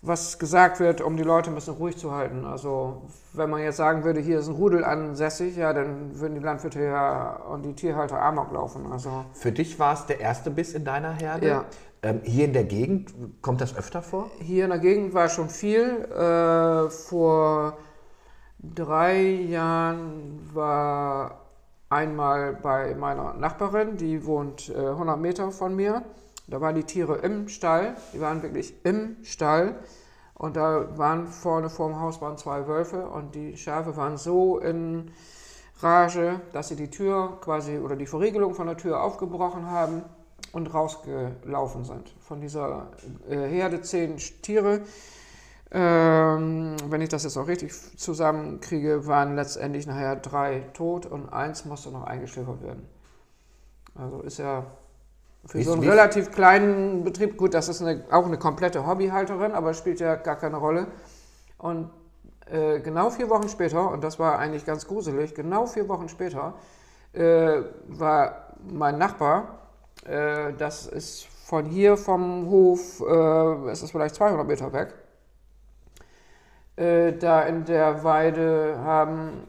was 0.03 0.41
gesagt 0.41 0.81
wird, 0.81 1.01
um 1.01 1.17
die 1.17 1.23
Leute 1.23 1.51
ein 1.51 1.55
bisschen 1.55 1.75
ruhig 1.75 1.97
zu 1.97 2.11
halten. 2.11 2.45
Also 2.45 3.03
wenn 3.33 3.49
man 3.49 3.63
jetzt 3.63 3.77
sagen 3.77 4.03
würde, 4.03 4.21
hier 4.21 4.41
ist 4.41 4.49
ein 4.49 4.55
Rudel 4.55 4.85
ansässig, 4.85 5.57
ja, 5.57 5.73
dann 5.73 6.19
würden 6.19 6.35
die 6.35 6.41
Landwirte 6.41 6.83
ja 6.83 7.37
und 7.49 7.63
die 7.63 7.75
Tierhalter 7.75 8.21
Amok 8.21 8.53
laufen. 8.53 8.91
Also 8.91 9.25
Für 9.33 9.53
dich 9.53 9.79
war 9.79 9.95
es 9.95 10.07
der 10.07 10.21
erste 10.21 10.51
Biss 10.51 10.75
in 10.75 10.85
deiner 10.85 11.13
Herde? 11.13 11.47
Ja. 11.47 11.65
Ähm, 12.03 12.21
hier 12.25 12.47
in 12.47 12.53
der 12.53 12.65
Gegend 12.65 13.15
kommt 13.43 13.61
das 13.61 13.77
öfter 13.77 14.03
vor? 14.03 14.29
Hier 14.41 14.65
in 14.65 14.71
der 14.71 14.81
Gegend 14.81 15.15
war 15.15 15.29
schon 15.29 15.49
viel. 15.49 16.05
Äh, 16.11 16.91
vor 16.91 17.79
drei 18.59 19.23
Jahren 19.23 20.51
war 20.53 21.43
einmal 21.89 22.55
bei 22.55 22.97
meiner 22.97 23.35
Nachbarin, 23.35 23.97
die 23.99 24.27
wohnt 24.27 24.69
äh, 24.69 24.79
100 24.79 25.21
Meter 25.21 25.53
von 25.53 25.77
mir. 25.77 26.03
Da 26.49 26.61
waren 26.61 26.75
die 26.75 26.85
Tiere 26.85 27.17
im 27.19 27.49
Stall, 27.49 27.97
die 28.13 28.21
waren 28.21 28.43
wirklich 28.43 28.75
im 28.85 29.17
Stall. 29.23 29.77
Und 30.35 30.57
da 30.57 30.99
waren 30.99 31.29
vorne 31.29 31.71
vorm 31.71 32.01
Haus 32.01 32.21
waren 32.21 32.37
zwei 32.37 32.67
Wölfe 32.67 33.07
und 33.07 33.35
die 33.35 33.57
Schafe 33.57 33.97
waren 33.97 34.17
so 34.17 34.59
in 34.59 35.13
Rage, 35.81 36.41
dass 36.53 36.69
sie 36.69 36.77
die 36.77 36.91
Tür 36.91 37.39
quasi 37.41 37.79
oder 37.79 37.97
die 37.97 38.07
Verriegelung 38.07 38.55
von 38.55 38.67
der 38.67 38.77
Tür 38.77 39.03
aufgebrochen 39.03 39.71
haben 39.71 40.03
und 40.53 40.73
rausgelaufen 40.73 41.85
sind. 41.85 42.15
Von 42.21 42.41
dieser 42.41 42.91
äh, 43.29 43.37
Herde 43.37 43.83
zehn 43.83 44.17
Tiere. 44.17 44.83
Ähm, 45.71 46.77
wenn 46.89 47.01
ich 47.01 47.09
das 47.09 47.25
jetzt 47.25 47.37
auch 47.37 47.47
richtig 47.47 47.73
zusammenkriege, 47.97 49.07
waren 49.07 49.37
letztendlich 49.37 49.87
nachher 49.87 50.17
drei 50.17 50.61
tot 50.75 51.07
und 51.07 51.33
eins 51.33 51.65
musste 51.65 51.91
noch 51.91 52.05
eingeschläfert 52.05 52.63
werden. 52.63 52.87
Also 53.95 54.21
ist 54.23 54.39
ja 54.39 54.67
für 55.47 55.59
Wie- 55.59 55.63
so 55.65 55.73
einen 55.73 55.83
wie- 55.83 55.89
relativ 55.89 56.31
kleinen 56.31 57.03
Betrieb, 57.05 57.37
gut, 57.37 57.55
das 57.55 57.69
ist 57.69 57.83
eine, 57.83 58.05
auch 58.11 58.27
eine 58.27 58.39
komplette 58.39 58.87
Hobbyhalterin, 58.87 59.53
aber 59.53 59.75
spielt 59.75 60.01
ja 60.01 60.15
gar 60.15 60.37
keine 60.37 60.57
Rolle. 60.57 60.87
Und 61.59 61.91
äh, 62.47 62.81
genau 62.81 63.11
vier 63.11 63.29
Wochen 63.31 63.49
später, 63.49 63.91
und 63.91 64.03
das 64.05 64.19
war 64.19 64.39
eigentlich 64.39 64.65
ganz 64.65 64.87
gruselig, 64.87 65.35
genau 65.35 65.67
vier 65.67 65.89
Wochen 65.89 66.09
später 66.09 66.55
äh, 67.13 67.63
war 67.89 68.55
mein 68.69 68.99
Nachbar, 68.99 69.59
äh, 70.07 70.53
das 70.55 70.87
ist 70.87 71.27
von 71.47 71.67
hier 71.67 71.97
vom 71.97 72.49
Hof, 72.49 73.01
äh, 73.01 73.71
es 73.71 73.83
ist 73.83 73.91
vielleicht 73.91 74.15
200 74.15 74.47
Meter 74.47 74.73
weg, 74.73 74.95
äh, 76.77 77.13
da 77.13 77.43
in 77.43 77.65
der 77.65 78.03
Weide 78.05 78.79
haben, 78.83 79.47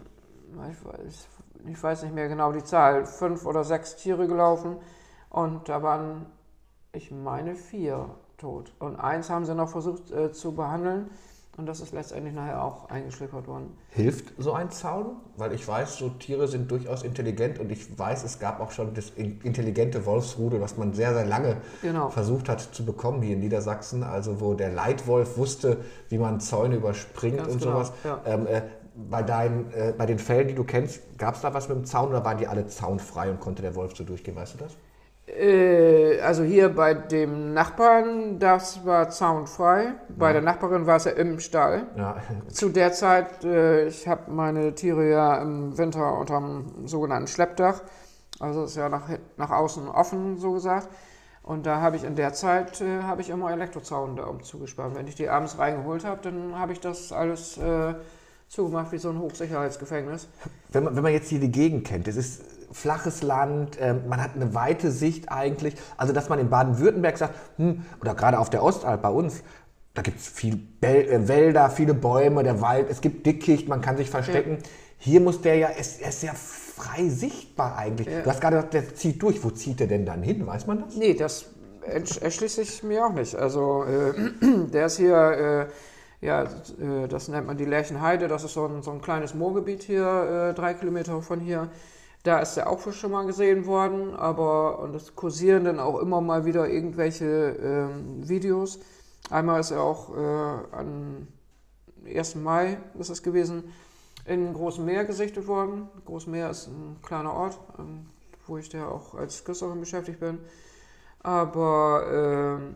ich 0.72 0.86
weiß, 0.86 1.28
ich 1.68 1.84
weiß 1.84 2.04
nicht 2.04 2.14
mehr 2.14 2.28
genau 2.28 2.52
die 2.52 2.64
Zahl, 2.64 3.06
fünf 3.06 3.46
oder 3.46 3.64
sechs 3.64 3.96
Tiere 3.96 4.28
gelaufen 4.28 4.78
und 5.34 5.68
da 5.68 5.84
waren, 5.84 6.26
ich 6.94 7.12
meine, 7.12 7.56
vier 7.56 8.06
tot. 8.38 8.72
Und 8.80 8.96
eins 8.96 9.30
haben 9.30 9.44
sie 9.46 9.54
noch 9.56 9.68
versucht 9.70 10.12
äh, 10.12 10.32
zu 10.32 10.54
behandeln 10.54 11.10
und 11.58 11.66
das 11.68 11.82
ist 11.82 11.92
letztendlich 11.94 12.34
nachher 12.34 12.64
auch 12.64 12.90
eingeschläfert 12.90 13.48
worden. 13.48 13.76
Hilft 13.90 14.34
so 14.38 14.54
ein 14.54 14.70
Zaun? 14.72 15.18
Weil 15.38 15.54
ich 15.54 15.68
weiß, 15.68 15.98
so 15.98 16.10
Tiere 16.10 16.48
sind 16.48 16.70
durchaus 16.72 17.04
intelligent 17.04 17.60
und 17.60 17.72
ich 17.72 17.98
weiß, 17.98 18.24
es 18.24 18.40
gab 18.40 18.60
auch 18.60 18.72
schon 18.72 18.94
das 18.94 19.10
in- 19.12 19.40
intelligente 19.42 20.06
Wolfsrudel, 20.06 20.62
was 20.62 20.78
man 20.78 20.94
sehr, 20.94 21.14
sehr 21.14 21.26
lange 21.26 21.58
Genau. 21.82 22.10
versucht 22.10 22.48
hat 22.50 22.60
zu 22.62 22.86
bekommen 22.86 23.22
hier 23.22 23.34
in 23.34 23.40
Niedersachsen. 23.40 24.04
Also 24.04 24.40
wo 24.40 24.54
der 24.54 24.72
Leitwolf 24.72 25.38
wusste, 25.38 25.78
wie 26.10 26.18
man 26.18 26.40
Zäune 26.40 26.76
überspringt 26.78 27.38
Ganz 27.38 27.54
und 27.54 27.60
genau, 27.60 27.72
sowas. 27.74 27.94
ja. 28.04 28.22
Ähm, 28.26 28.48
äh, 28.48 28.62
bei, 28.96 29.24
deinen, 29.24 29.72
äh, 29.74 29.94
bei 29.98 30.06
den 30.06 30.20
Fällen, 30.20 30.48
die 30.48 30.54
du 30.56 30.64
kennst, 30.64 31.02
gab 31.18 31.34
es 31.36 31.42
da 31.42 31.54
was 31.54 31.68
mit 31.70 31.78
dem 31.78 31.86
Zaun 31.86 32.10
oder 32.10 32.24
waren 32.24 32.38
die 32.38 32.48
alle 32.48 32.68
zaunfrei 32.68 33.30
und 33.32 33.40
konnte 33.40 33.62
der 33.64 33.74
Wolf 33.76 33.96
so 33.96 34.04
durchgehen? 34.04 34.36
Weißt 34.36 34.54
du 34.56 34.58
das? 34.60 34.76
Äh, 35.40 36.20
also 36.22 36.44
hier 36.44 36.70
bei 36.70 36.94
dem 36.94 37.54
Nachbarn, 37.54 38.40
das 38.40 38.86
war 38.86 39.10
zaunfrei. 39.10 39.94
Bei 40.10 40.32
der 40.34 40.42
Nachbarin 40.42 40.86
war 40.86 40.98
es 40.98 41.06
ja 41.06 41.12
im 41.12 41.40
Stall. 41.40 41.88
Ja, 41.98 42.18
Zu 42.50 42.70
der 42.70 42.94
Zeit, 42.94 43.44
äh, 43.44 43.88
ich 43.88 44.08
habe 44.08 44.32
meine 44.32 44.76
Tiere 44.76 45.10
ja 45.10 45.42
im 45.42 45.78
Winter 45.78 46.18
unterm 46.18 46.88
sogenannten 46.88 47.28
Schleppdach. 47.28 47.82
Also 48.40 48.66
ist 48.66 48.76
ja 48.76 48.90
nach, 48.90 49.10
nach 49.38 49.52
außen 49.52 49.88
offen, 49.88 50.38
so 50.38 50.54
gesagt. 50.54 50.90
Und 51.44 51.66
da 51.66 51.82
habe 51.82 51.98
ich 51.98 52.04
in 52.04 52.16
der 52.16 52.34
Zeit 52.34 52.80
äh, 52.82 53.02
habe 53.04 53.22
ich 53.22 53.30
immer 53.30 53.52
Elektrozaun 53.52 54.16
da 54.16 54.24
um 54.26 54.44
zugespannt. 54.44 54.96
Wenn 54.96 55.08
ich 55.08 55.16
die 55.16 55.30
abends 55.30 55.58
reingeholt 55.58 56.06
habe, 56.06 56.22
dann 56.22 56.58
habe 56.58 56.72
ich 56.72 56.80
das 56.80 57.12
alles 57.12 57.58
äh, 57.58 57.96
zugemacht 58.48 58.92
wie 58.92 58.98
so 58.98 59.10
ein 59.10 59.20
Hochsicherheitsgefängnis. 59.20 60.30
Wenn 60.72 60.86
man, 60.86 60.96
wenn 60.96 61.04
man 61.04 61.12
jetzt 61.12 61.30
hier 61.30 61.40
die 61.40 61.52
Gegend 61.52 61.86
kennt, 61.86 62.08
es 62.08 62.16
ist 62.16 62.44
flaches 62.74 63.22
Land, 63.22 63.78
ähm, 63.80 64.08
man 64.08 64.22
hat 64.22 64.36
eine 64.36 64.54
weite 64.54 64.92
Sicht 64.92 65.32
eigentlich. 65.32 65.76
Also, 65.98 66.14
dass 66.14 66.30
man 66.30 66.40
in 66.40 66.50
Baden-Württemberg 66.50 67.18
sagt, 67.18 67.36
hm, 67.58 67.84
oder 68.02 68.16
gerade 68.16 68.40
auf 68.40 68.50
der 68.50 68.64
Ostalb 68.64 69.02
bei 69.02 69.10
uns, 69.10 69.44
da 69.94 70.02
gibt 70.02 70.20
es 70.20 70.28
viel 70.28 70.56
Bel 70.56 71.08
äh, 71.08 71.28
Wälder, 71.28 71.70
viele 71.70 71.94
Bäume, 71.94 72.44
der 72.44 72.62
Wald, 72.62 72.88
es 72.90 73.02
gibt 73.02 73.26
Dickicht, 73.26 73.68
man 73.68 73.82
kann 73.82 73.96
sich 73.98 74.10
verstecken. 74.10 74.58
Hier 74.98 75.20
muss 75.20 75.42
der 75.42 75.56
ja, 75.56 75.68
er 75.68 75.80
ist, 75.80 76.02
ist 76.02 76.24
ja 76.24 76.34
frei 76.34 77.10
sichtbar 77.10 77.78
eigentlich. 77.78 78.08
Du 78.08 78.30
hast 78.30 78.42
gerade 78.42 78.56
gesagt, 78.56 78.74
der 78.74 78.96
zieht 78.96 79.22
durch. 79.22 79.44
Wo 79.44 79.52
zieht 79.52 79.80
der 79.80 79.88
denn 79.88 80.06
dann 80.06 80.24
hin? 80.24 80.48
Weiß 80.48 80.66
man 80.66 80.80
das? 80.80 80.96
Nee, 80.96 81.14
das 81.14 81.48
erschließt 81.86 82.56
sich 82.56 82.84
mir 82.84 83.06
auch 83.06 83.14
nicht. 83.14 83.36
Also 83.36 83.84
äh, 83.84 84.14
der 84.74 84.86
ist 84.86 84.98
hier, 84.98 85.70
äh, 86.22 86.26
ja, 86.26 86.44
äh, 86.44 87.08
das 87.08 87.28
nennt 87.28 87.48
man 87.48 87.58
die 87.58 87.66
Lärchenheide, 87.66 88.28
das 88.28 88.44
ist 88.44 88.54
so 88.54 88.66
ein, 88.66 88.82
so 88.82 88.92
ein 88.92 89.02
kleines 89.02 89.34
Moorgebiet 89.34 89.84
hier, 89.84 90.50
äh, 90.52 90.54
drei 90.54 90.74
Kilometer 90.74 91.22
von 91.22 91.40
hier. 91.40 91.70
Da 92.24 92.40
ist 92.40 92.56
der 92.56 92.70
auch 92.70 92.92
schon 92.94 93.12
mal 93.12 93.26
gesehen 93.26 93.66
worden, 93.66 94.16
aber 94.16 94.80
und 94.80 94.96
es 94.96 95.16
kursieren 95.16 95.66
dann 95.66 95.80
auch 95.80 96.00
immer 96.00 96.22
mal 96.22 96.46
wieder 96.46 96.70
irgendwelche 96.70 97.26
ähm, 97.26 98.28
Videos. 98.28 98.80
Einmal 99.30 99.60
ist 99.60 99.72
er 99.72 99.82
auch 99.82 100.16
äh, 100.16 100.76
am 100.76 101.28
1. 102.06 102.36
Mai 102.36 102.78
ist 102.98 103.10
es 103.10 103.24
gewesen, 103.24 103.74
in 104.26 104.54
Großem 104.54 104.86
Meer 104.86 105.04
gesichtet 105.04 105.48
worden. 105.48 105.90
Großes 106.06 106.28
Meer 106.28 106.50
ist 106.50 106.68
ein 106.68 106.98
kleiner 107.02 107.34
Ort, 107.34 107.60
ähm, 107.78 108.06
wo 108.48 108.58
ich 108.58 108.70
da 108.70 108.88
auch 108.88 109.16
als 109.16 109.44
Küsterin 109.44 109.80
beschäftigt 109.82 110.20
bin. 110.22 110.40
Aber 111.22 112.60
ähm, 112.60 112.76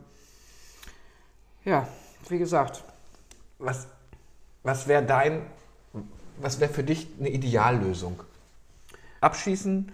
ja, 1.64 1.88
wie 2.30 2.40
gesagt, 2.40 2.84
Was, 3.60 3.88
was 4.64 4.88
wäre 4.88 5.04
dein, 5.04 5.42
was 6.42 6.60
wäre 6.60 6.72
für 6.72 6.84
dich 6.84 7.08
eine 7.20 7.30
Ideallösung? 7.30 8.20
Abschießen, 9.22 9.92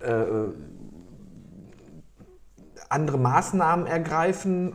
äh, 0.00 0.24
andere 2.88 3.18
Maßnahmen 3.18 3.86
ergreifen? 3.86 4.74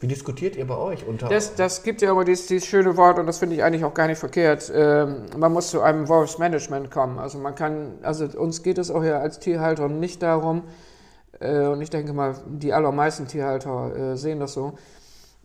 Wie 0.00 0.06
diskutiert 0.06 0.56
ihr 0.56 0.66
bei 0.66 0.76
euch 0.76 1.06
unter? 1.06 1.28
das, 1.28 1.54
das 1.54 1.82
gibt 1.82 2.00
ja 2.00 2.10
aber 2.10 2.24
dieses, 2.24 2.46
dieses 2.46 2.66
schöne 2.66 2.96
Wort 2.96 3.18
und 3.18 3.26
das 3.26 3.38
finde 3.38 3.56
ich 3.56 3.62
eigentlich 3.62 3.84
auch 3.84 3.92
gar 3.92 4.06
nicht 4.06 4.18
verkehrt. 4.18 4.72
Ähm, 4.74 5.26
man 5.36 5.52
muss 5.52 5.70
zu 5.70 5.82
einem 5.82 6.08
Wolfsmanagement 6.08 6.90
kommen. 6.90 7.18
Also 7.18 7.38
man 7.38 7.54
kann, 7.54 7.98
also 8.02 8.24
uns 8.24 8.62
geht 8.62 8.78
es 8.78 8.90
auch 8.90 9.04
ja 9.04 9.18
als 9.18 9.38
Tierhalter 9.38 9.88
nicht 9.88 10.22
darum, 10.22 10.62
äh, 11.40 11.66
und 11.66 11.80
ich 11.80 11.90
denke 11.90 12.12
mal, 12.12 12.34
die 12.46 12.72
allermeisten 12.72 13.26
Tierhalter 13.26 14.12
äh, 14.12 14.16
sehen 14.16 14.40
das 14.40 14.52
so, 14.52 14.74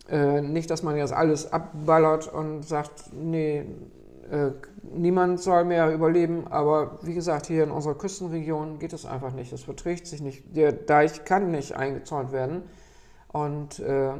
äh, 0.08 0.40
nicht, 0.40 0.70
dass 0.70 0.82
man 0.82 0.96
jetzt 0.96 1.12
alles 1.12 1.52
abballert 1.52 2.32
und 2.32 2.62
sagt, 2.62 3.12
nee, 3.12 3.64
äh, 4.30 4.52
niemand 4.82 5.40
soll 5.40 5.64
mehr 5.64 5.92
überleben, 5.92 6.46
aber 6.48 6.98
wie 7.02 7.14
gesagt, 7.14 7.46
hier 7.46 7.64
in 7.64 7.70
unserer 7.70 7.94
Küstenregion 7.94 8.78
geht 8.78 8.92
es 8.92 9.06
einfach 9.06 9.32
nicht. 9.32 9.52
Es 9.52 9.64
verträgt 9.64 10.06
sich 10.06 10.20
nicht. 10.20 10.56
Der 10.56 10.72
Deich 10.72 11.24
kann 11.24 11.50
nicht 11.50 11.76
eingezäunt 11.76 12.32
werden. 12.32 12.62
Und 13.32 13.78
äh, 13.80 14.12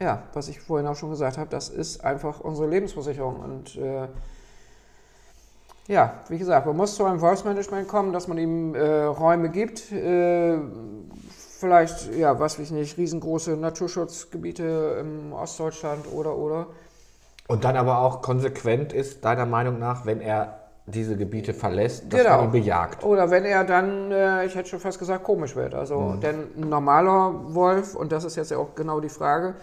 ja, 0.00 0.22
was 0.32 0.48
ich 0.48 0.60
vorhin 0.60 0.86
auch 0.86 0.96
schon 0.96 1.10
gesagt 1.10 1.38
habe, 1.38 1.50
das 1.50 1.68
ist 1.68 2.04
einfach 2.04 2.40
unsere 2.40 2.68
Lebensversicherung. 2.68 3.40
Und 3.40 3.76
äh, 3.76 4.08
Ja, 5.86 6.24
wie 6.28 6.38
gesagt, 6.38 6.66
man 6.66 6.76
muss 6.76 6.94
zu 6.94 7.04
einem 7.04 7.20
Wolfsmanagement 7.20 7.88
kommen, 7.88 8.12
dass 8.14 8.26
man 8.26 8.38
ihm 8.38 8.74
äh, 8.74 9.02
Räume 9.04 9.50
gibt. 9.50 9.92
Äh, 9.92 10.56
vielleicht, 11.58 12.14
ja, 12.14 12.40
was 12.40 12.58
weiß 12.58 12.66
ich 12.66 12.70
nicht, 12.70 12.96
riesengroße 12.96 13.56
Naturschutzgebiete 13.56 14.98
im 15.00 15.32
Ostdeutschland 15.34 16.06
oder, 16.10 16.36
oder. 16.36 16.66
Und 17.48 17.64
dann 17.64 17.76
aber 17.76 17.98
auch 17.98 18.22
konsequent 18.22 18.92
ist, 18.92 19.24
deiner 19.24 19.44
Meinung 19.46 19.78
nach, 19.78 20.06
wenn 20.06 20.20
er 20.20 20.60
diese 20.86 21.16
Gebiete 21.16 21.54
verlässt, 21.54 22.12
dass 22.12 22.22
Genau. 22.22 22.36
man 22.36 22.44
ihn 22.46 22.50
bejagt. 22.52 23.04
Oder 23.04 23.30
wenn 23.30 23.44
er 23.44 23.64
dann, 23.64 24.10
äh, 24.12 24.44
ich 24.44 24.54
hätte 24.54 24.68
schon 24.68 24.80
fast 24.80 24.98
gesagt, 24.98 25.24
komisch 25.24 25.56
wird. 25.56 25.74
Also, 25.74 26.14
denn 26.16 26.48
ein 26.56 26.68
normaler 26.68 27.54
Wolf, 27.54 27.94
und 27.94 28.12
das 28.12 28.24
ist 28.24 28.36
jetzt 28.36 28.50
ja 28.50 28.58
auch 28.58 28.74
genau 28.74 29.00
die 29.00 29.08
Frage, 29.08 29.54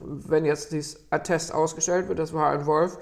wenn 0.00 0.44
jetzt 0.44 0.72
dieses 0.72 1.00
Attest 1.10 1.52
ausgestellt 1.54 2.08
wird, 2.08 2.18
das 2.18 2.32
war 2.32 2.50
ein 2.50 2.66
Wolf, 2.66 2.98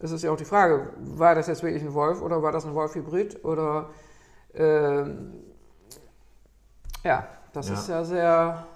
ist 0.00 0.10
es 0.12 0.22
ja 0.22 0.30
auch 0.30 0.36
die 0.36 0.44
Frage, 0.46 0.88
war 0.98 1.34
das 1.34 1.46
jetzt 1.46 1.62
wirklich 1.62 1.82
ein 1.82 1.94
Wolf 1.94 2.20
oder 2.22 2.42
war 2.42 2.52
das 2.52 2.64
ein 2.66 2.74
Wolf-Hybrid? 2.74 3.44
Oder, 3.44 3.90
ähm, 4.54 5.34
ja, 7.04 7.26
das 7.52 7.68
Ja. 7.68 7.74
ist 7.74 7.88
ja 7.88 8.04
sehr, 8.04 8.66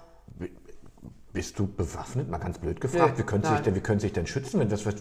Bist 1.31 1.59
du 1.59 1.67
bewaffnet? 1.67 2.29
Mal 2.29 2.39
ganz 2.39 2.57
blöd 2.57 2.81
gefragt. 2.81 3.13
Nee, 3.13 3.19
wie, 3.19 3.25
können 3.25 3.43
Sie 3.43 3.49
sich 3.51 3.61
denn, 3.61 3.75
wie 3.75 3.81
können 3.81 3.99
sich 3.99 4.13
denn 4.13 4.25
schützen? 4.25 4.59
Wenn 4.59 4.69
das, 4.69 4.85
was- 4.85 4.95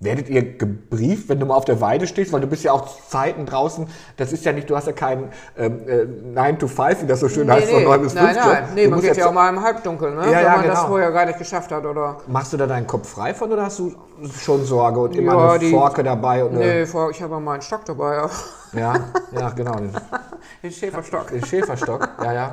werdet 0.00 0.28
ihr 0.28 0.56
gebrieft, 0.56 1.28
wenn 1.28 1.38
du 1.38 1.46
mal 1.46 1.54
auf 1.54 1.64
der 1.66 1.80
Weide 1.80 2.06
stehst? 2.06 2.32
Weil 2.32 2.40
du 2.40 2.46
bist 2.46 2.62
ja 2.64 2.72
auch 2.72 2.86
Zeiten 3.08 3.44
draußen. 3.46 3.86
Das 4.16 4.32
ist 4.32 4.44
ja 4.44 4.52
nicht, 4.52 4.68
du 4.70 4.76
hast 4.76 4.86
ja 4.86 4.92
keinen 4.92 5.30
ähm, 5.56 5.86
äh, 5.88 6.04
9 6.04 6.58
to 6.58 6.66
5, 6.66 7.02
wie 7.02 7.06
das 7.06 7.20
so 7.20 7.28
schön 7.28 7.50
heißt, 7.50 7.70
von 7.70 7.84
9 7.84 8.02
bis 8.02 8.12
5. 8.12 8.24
nein, 8.24 8.36
nein, 8.36 8.68
nee, 8.74 8.84
du 8.84 8.90
man 8.90 9.00
geht 9.02 9.16
ja 9.16 9.28
auch 9.28 9.32
mal 9.32 9.48
im 9.50 9.62
Halbdunkeln, 9.62 10.14
ne? 10.14 10.22
Ja, 10.22 10.30
wenn 10.38 10.42
ja, 10.44 10.56
man 10.56 10.66
das 10.66 10.78
genau. 10.78 10.88
vorher 10.88 11.12
gar 11.12 11.26
nicht 11.26 11.38
geschafft 11.38 11.70
hat. 11.72 11.84
Oder, 11.84 12.18
Machst 12.26 12.52
du 12.52 12.56
da 12.56 12.66
deinen 12.66 12.86
Kopf 12.86 13.08
frei 13.08 13.34
von 13.34 13.52
oder 13.52 13.64
hast 13.64 13.78
du 13.78 13.94
schon 14.40 14.64
Sorge 14.64 15.00
und 15.00 15.14
immer 15.16 15.34
Ja, 15.34 15.50
eine 15.50 15.58
die- 15.58 15.70
Forke 15.70 16.02
dabei? 16.02 16.42
Und 16.44 16.54
nee, 16.54 16.82
ich 16.82 17.22
habe 17.22 17.38
mal 17.40 17.52
einen 17.52 17.62
Stock 17.62 17.84
dabei, 17.84 18.28
ja, 18.74 18.94
ja, 19.32 19.50
genau. 19.50 19.74
Den, 19.76 19.92
den 20.62 20.70
Schäferstock. 20.72 21.28
den 21.28 21.44
Schäferstock. 21.44 22.08
Ja, 22.22 22.32
ja. 22.32 22.52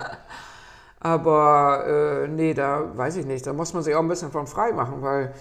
Aber 1.01 1.85
äh, 1.87 2.27
nee, 2.27 2.53
da 2.53 2.95
weiß 2.95 3.17
ich 3.17 3.25
nicht. 3.25 3.45
Da 3.45 3.53
muss 3.53 3.73
man 3.73 3.83
sich 3.83 3.93
auch 3.95 4.01
ein 4.01 4.07
bisschen 4.07 4.31
von 4.31 4.47
frei 4.47 4.71
machen, 4.71 5.01
weil 5.01 5.33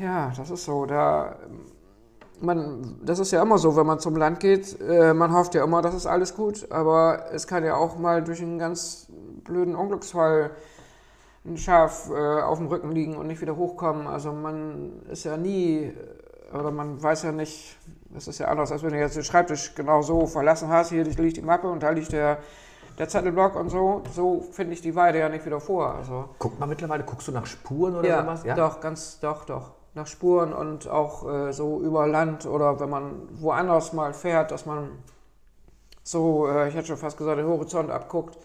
ja, 0.00 0.32
das 0.36 0.50
ist 0.50 0.64
so. 0.64 0.86
Da 0.86 1.36
man, 2.40 3.00
das 3.02 3.18
ist 3.18 3.32
ja 3.32 3.42
immer 3.42 3.58
so, 3.58 3.76
wenn 3.76 3.86
man 3.86 3.98
zum 3.98 4.16
Land 4.16 4.40
geht. 4.40 4.80
Äh, 4.80 5.14
man 5.14 5.32
hofft 5.32 5.54
ja 5.54 5.64
immer, 5.64 5.82
das 5.82 5.94
ist 5.94 6.06
alles 6.06 6.34
gut, 6.34 6.70
aber 6.70 7.26
es 7.32 7.46
kann 7.46 7.64
ja 7.64 7.74
auch 7.76 7.98
mal 7.98 8.22
durch 8.22 8.40
einen 8.40 8.58
ganz 8.58 9.08
blöden 9.44 9.74
Unglücksfall 9.74 10.50
ein 11.44 11.56
Schaf 11.56 12.10
äh, 12.10 12.42
auf 12.42 12.58
dem 12.58 12.66
Rücken 12.68 12.92
liegen 12.92 13.16
und 13.16 13.26
nicht 13.26 13.40
wieder 13.40 13.56
hochkommen. 13.56 14.06
Also 14.06 14.32
man 14.32 15.02
ist 15.10 15.24
ja 15.24 15.36
nie, 15.36 15.92
oder 16.52 16.70
man 16.70 17.02
weiß 17.02 17.22
ja 17.22 17.32
nicht, 17.32 17.76
das 18.10 18.28
ist 18.28 18.38
ja 18.38 18.48
anders, 18.48 18.72
als 18.72 18.82
wenn 18.82 18.90
du 18.90 18.98
jetzt 18.98 19.16
den 19.16 19.24
Schreibtisch 19.24 19.74
genau 19.74 20.02
so 20.02 20.26
verlassen 20.26 20.68
hast. 20.68 20.90
Hier 20.90 21.04
liegt 21.04 21.36
die 21.36 21.42
Mappe 21.42 21.68
und 21.68 21.82
da 21.82 21.90
liegt 21.90 22.12
der, 22.12 22.38
der 23.00 23.08
Zettelblock 23.08 23.56
und 23.56 23.70
so. 23.70 24.02
So 24.14 24.42
finde 24.52 24.74
ich 24.74 24.82
die 24.82 24.94
Weide 24.94 25.18
ja 25.18 25.28
nicht 25.28 25.44
wieder 25.44 25.58
vor. 25.58 25.94
Also, 25.96 26.26
Guck 26.38 26.60
mal 26.60 26.66
mittlerweile, 26.66 27.02
guckst 27.02 27.26
du 27.26 27.32
nach 27.32 27.46
Spuren 27.46 27.96
oder 27.96 28.06
ja, 28.08 28.20
sowas? 28.22 28.42
doch, 28.56 28.80
ganz, 28.80 29.18
doch, 29.20 29.44
doch. 29.44 29.72
Nach 29.94 30.06
Spuren 30.06 30.52
und 30.52 30.88
auch 30.88 31.28
äh, 31.28 31.52
so 31.52 31.80
über 31.80 32.06
Land 32.06 32.46
oder 32.46 32.78
wenn 32.78 32.90
man 32.90 33.12
woanders 33.40 33.92
mal 33.92 34.12
fährt, 34.12 34.52
dass 34.52 34.64
man 34.66 34.90
so, 36.04 36.46
äh, 36.46 36.68
ich 36.68 36.74
hätte 36.76 36.88
schon 36.88 36.96
fast 36.96 37.16
gesagt, 37.16 37.38
den 37.38 37.46
Horizont 37.46 37.90
abguckt. 37.90 38.36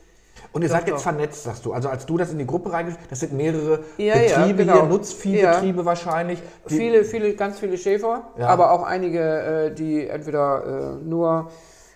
Und 0.51 0.61
ihr 0.63 0.67
Doch, 0.69 0.75
seid 0.75 0.87
jetzt 0.87 0.97
doch. 0.97 1.03
vernetzt, 1.03 1.43
sagst 1.43 1.65
du. 1.65 1.73
Also 1.73 1.89
als 1.89 2.05
du 2.05 2.17
das 2.17 2.31
in 2.31 2.37
die 2.39 2.45
Gruppe 2.47 2.71
reingeschrieben 2.71 3.07
das 3.09 3.19
sind 3.21 3.33
mehrere 3.33 3.79
Ja, 3.97 4.15
ja, 4.17 4.37
Betriebe 4.37 4.65
genau. 4.65 4.73
hier, 4.81 4.83
Nutzviehbetriebe 4.89 5.85
wahrscheinlich. 5.85 6.41
die- 6.69 6.75
Viele, 6.75 7.03
viele, 7.05 7.33
ganz 7.35 7.59
viele 7.59 7.77
Schäfer, 7.77 8.23
Ja. 8.37 8.47
aber 8.47 8.71
auch 8.71 8.83
einige, 8.83 9.19
äh, 9.21 9.73
die 9.73 10.07
entweder 10.07 10.97
äh, 10.99 11.03
nur 11.05 11.51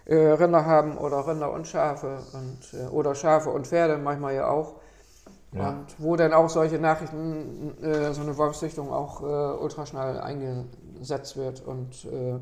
äh, 0.10 0.16
Rinder 0.16 0.66
haben 0.66 0.98
oder 0.98 1.28
Rinder 1.28 1.52
und 1.52 1.68
Schafe 1.68 2.20
und, 2.34 2.80
äh, 2.80 2.88
oder 2.88 3.16
Schafe 3.16 3.50
und 3.50 3.68
Pferde, 3.68 3.98
manchmal 3.98 4.36
ja 4.36 4.48
auch. 4.48 4.76
Ja. 5.52 5.70
Und 5.70 5.86
wo 5.98 6.16
dann 6.16 6.34
auch 6.34 6.50
solche 6.50 6.78
Nachrichten, 6.78 7.76
äh, 7.82 8.14
so 8.14 8.22
eine 8.22 8.38
Wolfssichtung 8.38 8.92
auch 8.92 9.22
äh, 9.22 9.26
ultraschnell 9.62 10.20
eingesetzt 10.20 11.38
wird. 11.38 11.66
Und 11.66 12.06
äh, 12.06 12.40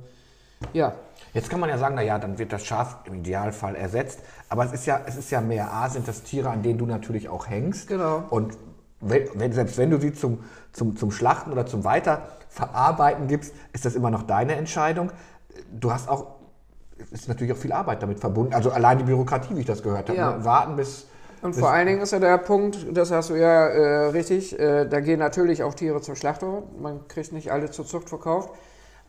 ja, 0.74 0.94
Jetzt 1.34 1.50
kann 1.50 1.60
man 1.60 1.70
ja 1.70 1.78
sagen, 1.78 1.96
naja, 1.96 2.18
dann 2.18 2.40
wird 2.40 2.52
das 2.52 2.66
Schaf 2.66 2.98
im 3.06 3.16
Idealfall 3.16 3.76
ersetzt. 3.76 4.22
Aber 4.50 4.66
es 4.66 4.74
ist 4.74 4.86
ja, 4.86 5.02
es 5.06 5.18
ist 5.18 5.30
ja 5.30 5.42
mehr. 5.42 5.72
A 5.72 5.90
sind 5.90 6.08
das 6.08 6.24
Tiere, 6.24 6.50
an 6.50 6.64
denen 6.64 6.80
du 6.80 6.86
natürlich 6.86 7.30
auch 7.30 7.48
hängst. 7.48 7.88
Genau. 7.88 8.24
Und 8.30 8.58
wenn, 9.00 9.28
wenn, 9.36 9.54
selbst 9.54 9.78
wenn 9.78 9.92
du 9.92 10.00
sie 10.00 10.14
zum, 10.14 10.44
zum, 10.72 10.96
zum 10.98 11.12
Schlachten 11.12 11.52
oder 11.52 11.66
zum 11.66 11.84
Weiterverarbeiten 11.84 13.28
gibst, 13.28 13.54
ist 13.74 13.86
das 13.86 13.96
immer 13.96 14.10
noch 14.10 14.24
deine 14.24 14.56
Entscheidung. 14.56 15.12
Du 15.72 15.92
hast 15.92 16.10
auch, 16.10 16.37
ist 17.12 17.28
natürlich 17.28 17.54
auch 17.54 17.58
viel 17.58 17.72
Arbeit 17.72 18.02
damit 18.02 18.20
verbunden. 18.20 18.54
Also 18.54 18.72
allein 18.72 18.98
die 18.98 19.04
Bürokratie, 19.04 19.56
wie 19.56 19.62
ich 19.62 19.66
das 19.66 19.84
gehört 19.84 20.10
habe. 20.10 20.18
Ja. 20.18 20.38
Ne? 20.38 20.46
Warten 20.46 20.76
bis. 20.76 21.08
Und 21.42 21.52
bis 21.52 21.60
vor 21.60 21.70
allen 21.70 21.88
Dingen 21.88 22.02
ist 22.02 22.12
ja 22.12 22.20
der 22.20 22.38
Punkt, 22.40 22.88
das 22.92 23.12
hast 23.12 23.30
du 23.30 23.36
ja 23.36 23.68
äh, 23.68 24.06
richtig, 24.08 24.60
äh, 24.60 24.86
da 24.86 25.00
gehen 25.00 25.20
natürlich 25.20 25.64
auch 25.64 25.74
Tiere 25.74 26.02
zum 26.02 26.16
Schlachter. 26.16 26.64
Man 26.80 27.08
kriegt 27.08 27.32
nicht 27.32 27.52
alle 27.52 27.70
zur 27.70 27.86
Zucht 27.86 28.10
verkauft. 28.10 28.50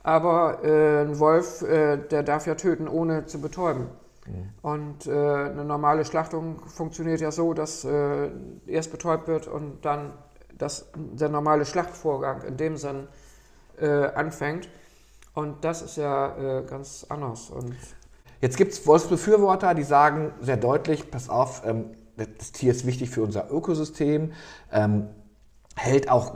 Aber 0.03 0.63
äh, 0.63 1.01
ein 1.01 1.19
Wolf, 1.19 1.61
äh, 1.63 1.97
der 1.97 2.23
darf 2.23 2.47
ja 2.47 2.55
töten, 2.55 2.87
ohne 2.87 3.25
zu 3.25 3.41
betäuben. 3.41 3.87
Und 4.61 5.07
äh, 5.07 5.11
eine 5.11 5.65
normale 5.65 6.05
Schlachtung 6.05 6.61
funktioniert 6.67 7.19
ja 7.19 7.31
so, 7.31 7.55
dass 7.55 7.83
äh, 7.83 8.29
erst 8.67 8.91
betäubt 8.91 9.27
wird 9.27 9.47
und 9.47 9.83
dann 9.83 10.13
dass 10.55 10.91
der 10.93 11.29
normale 11.29 11.65
Schlachtvorgang 11.65 12.41
in 12.41 12.57
dem 12.57 12.75
Sinn 12.75 13.07
anfängt. 14.13 14.67
Und 15.39 15.63
das 15.63 15.81
ist 15.81 15.95
ja 15.95 16.59
äh, 16.59 16.63
ganz 16.63 17.05
anders. 17.07 17.49
Und 17.49 17.75
Jetzt 18.41 18.57
gibt 18.57 18.73
es 18.73 18.85
Wolfsbefürworter, 18.85 19.73
die 19.73 19.83
sagen 19.83 20.31
sehr 20.41 20.57
deutlich, 20.57 21.11
pass 21.11 21.29
auf, 21.29 21.63
ähm, 21.65 21.91
das 22.15 22.51
Tier 22.51 22.71
ist 22.71 22.85
wichtig 22.85 23.09
für 23.09 23.21
unser 23.21 23.51
Ökosystem, 23.51 24.33
ähm, 24.71 25.07
hält 25.75 26.09
auch, 26.09 26.35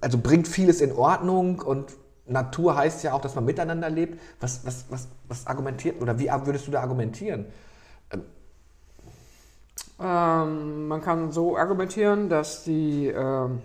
also 0.00 0.18
bringt 0.18 0.48
vieles 0.48 0.80
in 0.80 0.92
Ordnung 0.92 1.60
und 1.60 1.92
Natur 2.26 2.76
heißt 2.76 3.04
ja 3.04 3.12
auch, 3.12 3.20
dass 3.20 3.36
man 3.36 3.44
miteinander 3.44 3.88
lebt. 3.88 4.20
Was, 4.40 4.66
was, 4.66 4.86
was, 4.90 5.08
was 5.28 5.46
argumentiert 5.46 6.02
oder 6.02 6.18
wie 6.18 6.28
würdest 6.28 6.66
du 6.66 6.72
da 6.72 6.80
argumentieren? 6.80 7.46
Ähm, 10.00 10.88
man 10.88 11.00
kann 11.00 11.30
so 11.30 11.56
argumentieren, 11.56 12.28
dass 12.28 12.64
die, 12.64 13.06
ähm, 13.06 13.62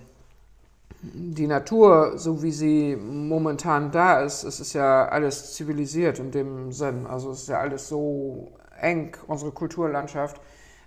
die 1.03 1.47
Natur, 1.47 2.17
so 2.17 2.43
wie 2.43 2.51
sie 2.51 2.95
momentan 2.95 3.91
da 3.91 4.21
ist, 4.21 4.43
es 4.43 4.59
ist 4.59 4.73
ja 4.73 5.07
alles 5.07 5.53
zivilisiert 5.53 6.19
in 6.19 6.31
dem 6.31 6.71
Sinn. 6.71 7.07
Also 7.07 7.31
es 7.31 7.41
ist 7.41 7.49
ja 7.49 7.59
alles 7.59 7.87
so 7.87 8.51
eng, 8.79 9.15
unsere 9.27 9.51
Kulturlandschaft, 9.51 10.39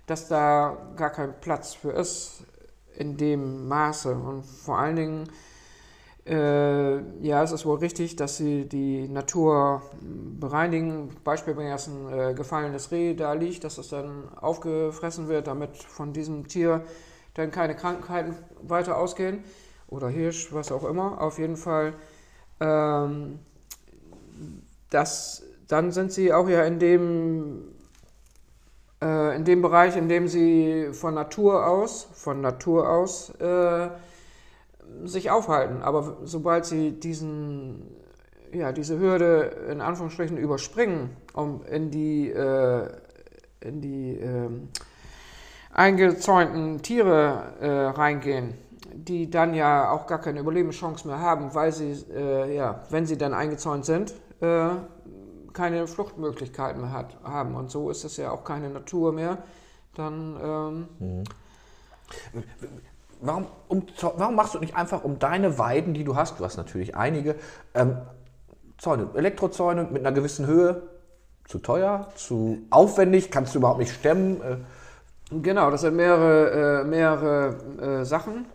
dass 0.05 0.27
da 0.27 0.77
gar 0.95 1.09
kein 1.09 1.33
Platz 1.41 1.73
für 1.73 1.91
ist 1.91 2.43
in 2.97 3.17
dem 3.17 3.67
Maße. 3.67 4.13
Und 4.13 4.45
vor 4.45 4.77
allen 4.77 4.95
Dingen, 4.95 5.29
äh, 6.25 6.97
ja, 7.21 7.43
es 7.43 7.51
ist 7.51 7.65
wohl 7.65 7.79
richtig, 7.79 8.15
dass 8.15 8.37
sie 8.37 8.69
die 8.69 9.09
Natur 9.09 9.81
bereinigen. 10.39 11.09
Beispiel, 11.25 11.57
wenn 11.57 11.67
jetzt 11.67 11.87
ein 11.87 12.11
äh, 12.11 12.33
gefallenes 12.33 12.91
Reh 12.91 13.15
da 13.15 13.33
liegt, 13.33 13.65
dass 13.65 13.77
es 13.77 13.89
dann 13.89 14.29
aufgefressen 14.35 15.27
wird, 15.27 15.47
damit 15.47 15.75
von 15.75 16.13
diesem 16.13 16.47
Tier 16.47 16.85
dann 17.33 17.51
keine 17.51 17.75
Krankheiten 17.75 18.37
weiter 18.61 18.97
ausgehen. 18.97 19.43
Oder 19.87 20.09
Hirsch, 20.09 20.53
was 20.53 20.71
auch 20.71 20.83
immer. 20.83 21.21
Auf 21.21 21.37
jeden 21.37 21.57
Fall, 21.57 21.93
ähm, 22.59 23.39
das, 24.89 25.43
dann 25.67 25.91
sind 25.91 26.11
sie 26.11 26.33
auch 26.33 26.49
ja 26.49 26.63
in 26.63 26.79
dem, 26.79 27.75
äh, 29.01 29.35
in 29.35 29.45
dem 29.45 29.61
Bereich, 29.61 29.95
in 29.95 30.09
dem 30.09 30.27
sie 30.27 30.89
von 30.91 31.13
Natur 31.13 31.67
aus, 31.67 32.07
von 32.13 32.41
Natur 32.41 32.89
aus, 32.89 33.29
äh, 33.39 33.89
sich 35.03 35.29
aufhalten. 35.29 35.81
Aber 35.81 36.17
sobald 36.23 36.65
sie 36.65 36.91
diesen, 36.91 37.95
ja, 38.51 38.71
diese 38.71 38.99
Hürde 38.99 39.51
in 39.69 39.81
Anführungsstrichen 39.81 40.37
überspringen, 40.37 41.15
um 41.33 41.63
in 41.65 41.91
die, 41.91 42.29
äh, 42.29 42.89
in 43.61 43.81
die 43.81 44.17
ähm, 44.17 44.69
eingezäunten 45.71 46.81
Tiere 46.81 47.53
äh, 47.59 47.67
reingehen, 47.67 48.53
die 48.95 49.29
dann 49.29 49.53
ja 49.53 49.91
auch 49.91 50.07
gar 50.07 50.19
keine 50.19 50.39
Überlebenschance 50.39 51.07
mehr 51.07 51.19
haben, 51.19 51.53
weil 51.53 51.71
sie, 51.71 51.91
äh, 52.13 52.55
ja, 52.55 52.83
wenn 52.89 53.05
sie 53.05 53.17
dann 53.17 53.33
eingezäunt 53.33 53.85
sind, 53.85 54.13
äh, 54.41 54.69
keine 55.53 55.87
Fluchtmöglichkeiten 55.87 56.81
mehr 56.81 56.91
hat, 56.91 57.17
haben. 57.23 57.55
Und 57.55 57.71
so 57.71 57.89
ist 57.89 58.03
es 58.03 58.17
ja 58.17 58.31
auch 58.31 58.43
keine 58.43 58.69
Natur 58.69 59.13
mehr. 59.13 59.37
Dann 59.93 60.87
ähm, 60.99 61.23
Warum, 63.21 63.47
um, 63.69 63.83
warum 64.17 64.35
machst 64.35 64.53
du 64.53 64.59
nicht 64.59 64.75
einfach 64.75 65.03
um 65.03 65.19
deine 65.19 65.57
Weiden, 65.57 65.93
die 65.93 66.03
du 66.03 66.15
hast, 66.15 66.39
du 66.39 66.43
hast 66.43 66.57
natürlich 66.57 66.95
einige, 66.95 67.35
ähm, 67.73 67.97
Zäune, 68.77 69.09
Elektrozäune 69.15 69.85
mit 69.85 70.05
einer 70.05 70.11
gewissen 70.11 70.45
Höhe, 70.45 70.83
zu 71.47 71.59
teuer, 71.59 72.09
zu 72.15 72.59
aufwendig, 72.71 73.31
kannst 73.31 73.53
du 73.53 73.59
überhaupt 73.59 73.79
nicht 73.79 73.93
stemmen. 73.93 74.41
Äh, 74.41 74.57
Genau, 75.31 75.71
das 75.71 75.81
sind 75.81 75.95
mehrere, 75.95 76.81
äh, 76.81 76.83
mehrere 76.83 78.01
äh, 78.01 78.05
Sachen. 78.05 78.45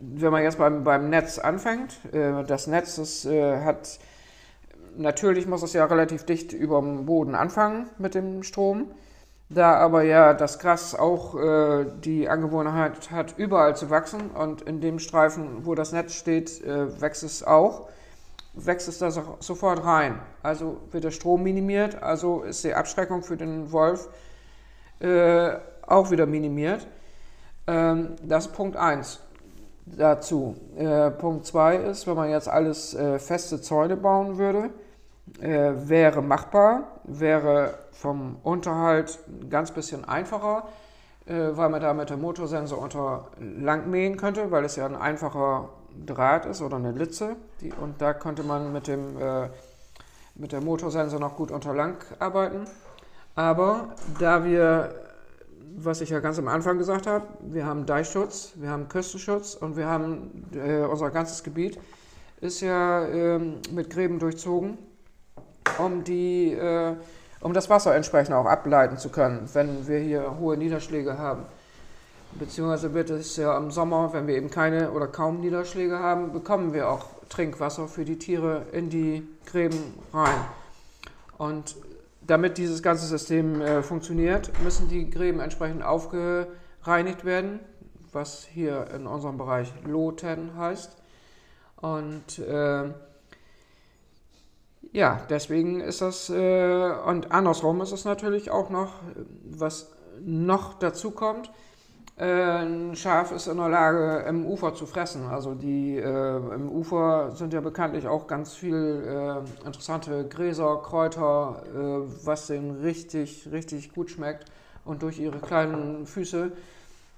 Wenn 0.00 0.30
man 0.30 0.42
jetzt 0.44 0.58
beim, 0.58 0.84
beim 0.84 1.10
Netz 1.10 1.38
anfängt, 1.38 1.98
äh, 2.12 2.44
das 2.44 2.68
Netz 2.68 2.96
das, 2.96 3.24
äh, 3.24 3.60
hat 3.64 3.98
natürlich 4.96 5.46
muss 5.48 5.62
es 5.62 5.72
ja 5.72 5.84
relativ 5.84 6.24
dicht 6.24 6.52
über 6.52 6.80
dem 6.80 7.06
Boden 7.06 7.34
anfangen 7.34 7.88
mit 7.98 8.14
dem 8.14 8.44
Strom. 8.44 8.92
Da 9.48 9.76
aber 9.76 10.02
ja 10.02 10.32
das 10.32 10.60
Gras 10.60 10.94
auch 10.94 11.36
äh, 11.36 11.86
die 12.04 12.28
Angewohnheit 12.28 13.10
hat, 13.10 13.34
überall 13.36 13.76
zu 13.76 13.90
wachsen 13.90 14.30
und 14.30 14.62
in 14.62 14.80
dem 14.80 15.00
Streifen, 15.00 15.66
wo 15.66 15.74
das 15.74 15.92
Netz 15.92 16.14
steht, 16.14 16.62
äh, 16.64 17.00
wächst 17.00 17.24
es 17.24 17.44
auch, 17.44 17.88
wächst 18.54 18.88
es 18.88 18.98
da 18.98 19.10
so, 19.10 19.36
sofort 19.40 19.84
rein. 19.84 20.20
Also 20.42 20.78
wird 20.92 21.02
der 21.02 21.10
Strom 21.10 21.42
minimiert, 21.42 22.00
also 22.02 22.42
ist 22.42 22.62
die 22.62 22.74
Abschreckung 22.74 23.22
für 23.22 23.36
den 23.36 23.72
Wolf 23.72 24.08
auch 25.86 26.10
wieder 26.10 26.26
minimiert. 26.26 26.86
Ähm, 27.66 28.16
das 28.22 28.46
ist 28.46 28.52
Punkt 28.52 28.76
1 28.76 29.20
dazu. 29.86 30.56
Äh, 30.76 31.10
Punkt 31.10 31.46
2 31.46 31.76
ist, 31.76 32.06
wenn 32.06 32.16
man 32.16 32.30
jetzt 32.30 32.48
alles 32.48 32.94
äh, 32.94 33.18
feste 33.18 33.60
Zäune 33.60 33.96
bauen 33.96 34.38
würde, 34.38 34.70
äh, 35.40 35.72
wäre 35.88 36.22
machbar, 36.22 37.00
wäre 37.04 37.74
vom 37.92 38.36
Unterhalt 38.42 39.18
ein 39.28 39.50
ganz 39.50 39.70
bisschen 39.70 40.04
einfacher, 40.04 40.68
äh, 41.26 41.34
weil 41.52 41.68
man 41.68 41.80
da 41.80 41.94
mit 41.94 42.10
dem 42.10 42.20
Motorsensor 42.20 42.78
unter 42.78 43.28
lang 43.38 43.90
mähen 43.90 44.16
könnte, 44.16 44.50
weil 44.50 44.64
es 44.64 44.76
ja 44.76 44.86
ein 44.86 44.96
einfacher 44.96 45.70
Draht 46.04 46.46
ist 46.46 46.60
oder 46.62 46.76
eine 46.76 46.92
Litze. 46.92 47.36
Die, 47.60 47.72
und 47.72 48.00
da 48.02 48.12
könnte 48.12 48.42
man 48.42 48.72
mit 48.72 48.86
dem 48.86 49.20
äh, 49.20 49.48
mit 50.38 50.52
der 50.52 50.60
Motorsensor 50.60 51.18
noch 51.18 51.36
gut 51.36 51.50
unter 51.50 51.74
lang 51.74 51.96
arbeiten. 52.18 52.66
Aber 53.34 53.88
da 54.18 54.44
wir 54.44 54.94
was 55.78 56.00
ich 56.00 56.08
ja 56.08 56.20
ganz 56.20 56.38
am 56.38 56.48
Anfang 56.48 56.78
gesagt 56.78 57.06
habe, 57.06 57.26
wir 57.42 57.66
haben 57.66 57.84
Deichschutz, 57.84 58.52
wir 58.54 58.70
haben 58.70 58.88
Küstenschutz 58.88 59.54
und 59.54 59.76
wir 59.76 59.86
haben 59.86 60.44
äh, 60.54 60.84
unser 60.84 61.10
ganzes 61.10 61.42
Gebiet 61.44 61.78
ist 62.40 62.60
ja 62.60 63.06
ähm, 63.06 63.60
mit 63.72 63.90
Gräben 63.90 64.18
durchzogen, 64.18 64.78
um, 65.78 66.04
die, 66.04 66.52
äh, 66.52 66.94
um 67.40 67.52
das 67.52 67.68
Wasser 67.70 67.94
entsprechend 67.94 68.34
auch 68.34 68.46
ableiten 68.46 68.98
zu 68.98 69.10
können, 69.10 69.48
wenn 69.52 69.86
wir 69.86 69.98
hier 69.98 70.38
hohe 70.38 70.56
Niederschläge 70.56 71.18
haben. 71.18 71.44
Beziehungsweise 72.38 72.92
wird 72.92 73.10
es 73.10 73.36
ja 73.36 73.56
im 73.56 73.70
Sommer, 73.70 74.12
wenn 74.12 74.26
wir 74.26 74.36
eben 74.36 74.50
keine 74.50 74.90
oder 74.92 75.06
kaum 75.06 75.40
Niederschläge 75.40 75.98
haben, 75.98 76.32
bekommen 76.32 76.72
wir 76.74 76.90
auch 76.90 77.06
Trinkwasser 77.28 77.88
für 77.88 78.04
die 78.04 78.18
Tiere 78.18 78.66
in 78.72 78.90
die 78.90 79.26
Gräben 79.46 79.94
rein. 80.12 80.44
Und 81.38 81.76
damit 82.26 82.58
dieses 82.58 82.82
ganze 82.82 83.06
System 83.06 83.60
äh, 83.60 83.82
funktioniert, 83.82 84.52
müssen 84.62 84.88
die 84.88 85.10
Gräben 85.10 85.40
entsprechend 85.40 85.82
aufgereinigt 85.82 87.24
werden, 87.24 87.60
was 88.12 88.44
hier 88.44 88.88
in 88.94 89.06
unserem 89.06 89.38
Bereich 89.38 89.72
Loten 89.84 90.56
heißt. 90.56 90.96
Und 91.76 92.38
äh, 92.38 92.92
ja, 94.92 95.20
deswegen 95.28 95.80
ist 95.80 96.00
das, 96.00 96.30
äh, 96.30 96.92
und 97.06 97.32
andersrum 97.32 97.80
ist 97.80 97.92
es 97.92 98.04
natürlich 98.04 98.50
auch 98.50 98.70
noch, 98.70 98.94
was 99.44 99.92
noch 100.20 100.74
dazu 100.74 101.10
kommt, 101.10 101.50
ein 102.18 102.96
Schaf 102.96 103.30
ist 103.30 103.46
in 103.46 103.58
der 103.58 103.68
Lage, 103.68 104.24
im 104.26 104.46
Ufer 104.46 104.74
zu 104.74 104.86
fressen. 104.86 105.26
Also 105.26 105.54
die 105.54 105.98
äh, 105.98 106.36
im 106.54 106.70
Ufer 106.70 107.32
sind 107.32 107.52
ja 107.52 107.60
bekanntlich 107.60 108.08
auch 108.08 108.26
ganz 108.26 108.54
viel 108.54 108.74
äh, 108.74 109.66
interessante 109.66 110.26
Gräser, 110.26 110.80
Kräuter, 110.82 111.62
äh, 111.74 112.24
was 112.24 112.46
denen 112.46 112.80
richtig, 112.80 113.48
richtig 113.52 113.92
gut 113.92 114.10
schmeckt. 114.10 114.46
Und 114.86 115.02
durch 115.02 115.18
ihre 115.18 115.38
kleinen 115.40 116.06
Füße, 116.06 116.52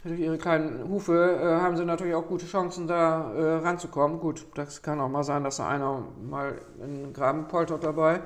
durch 0.03 0.19
ihre 0.19 0.37
kleinen 0.37 0.89
Hufe 0.89 1.39
äh, 1.43 1.61
haben 1.61 1.77
sie 1.77 1.85
natürlich 1.85 2.17
auch 2.17 2.27
gute 2.27 2.47
Chancen, 2.47 2.89
da 2.89 3.33
äh, 3.35 3.55
ranzukommen. 3.59 4.19
Gut, 4.19 4.47
das 4.55 4.83
kann 4.83 5.01
auch 5.01 5.09
mal 5.09 5.23
sein, 5.23 5.45
dass 5.45 5.59
da 5.59 5.69
einer 5.69 6.03
mal 6.29 6.55
in 6.83 7.03
den 7.03 7.13
Graben 7.13 7.47
poltert 7.47 7.85
dabei. 7.85 8.21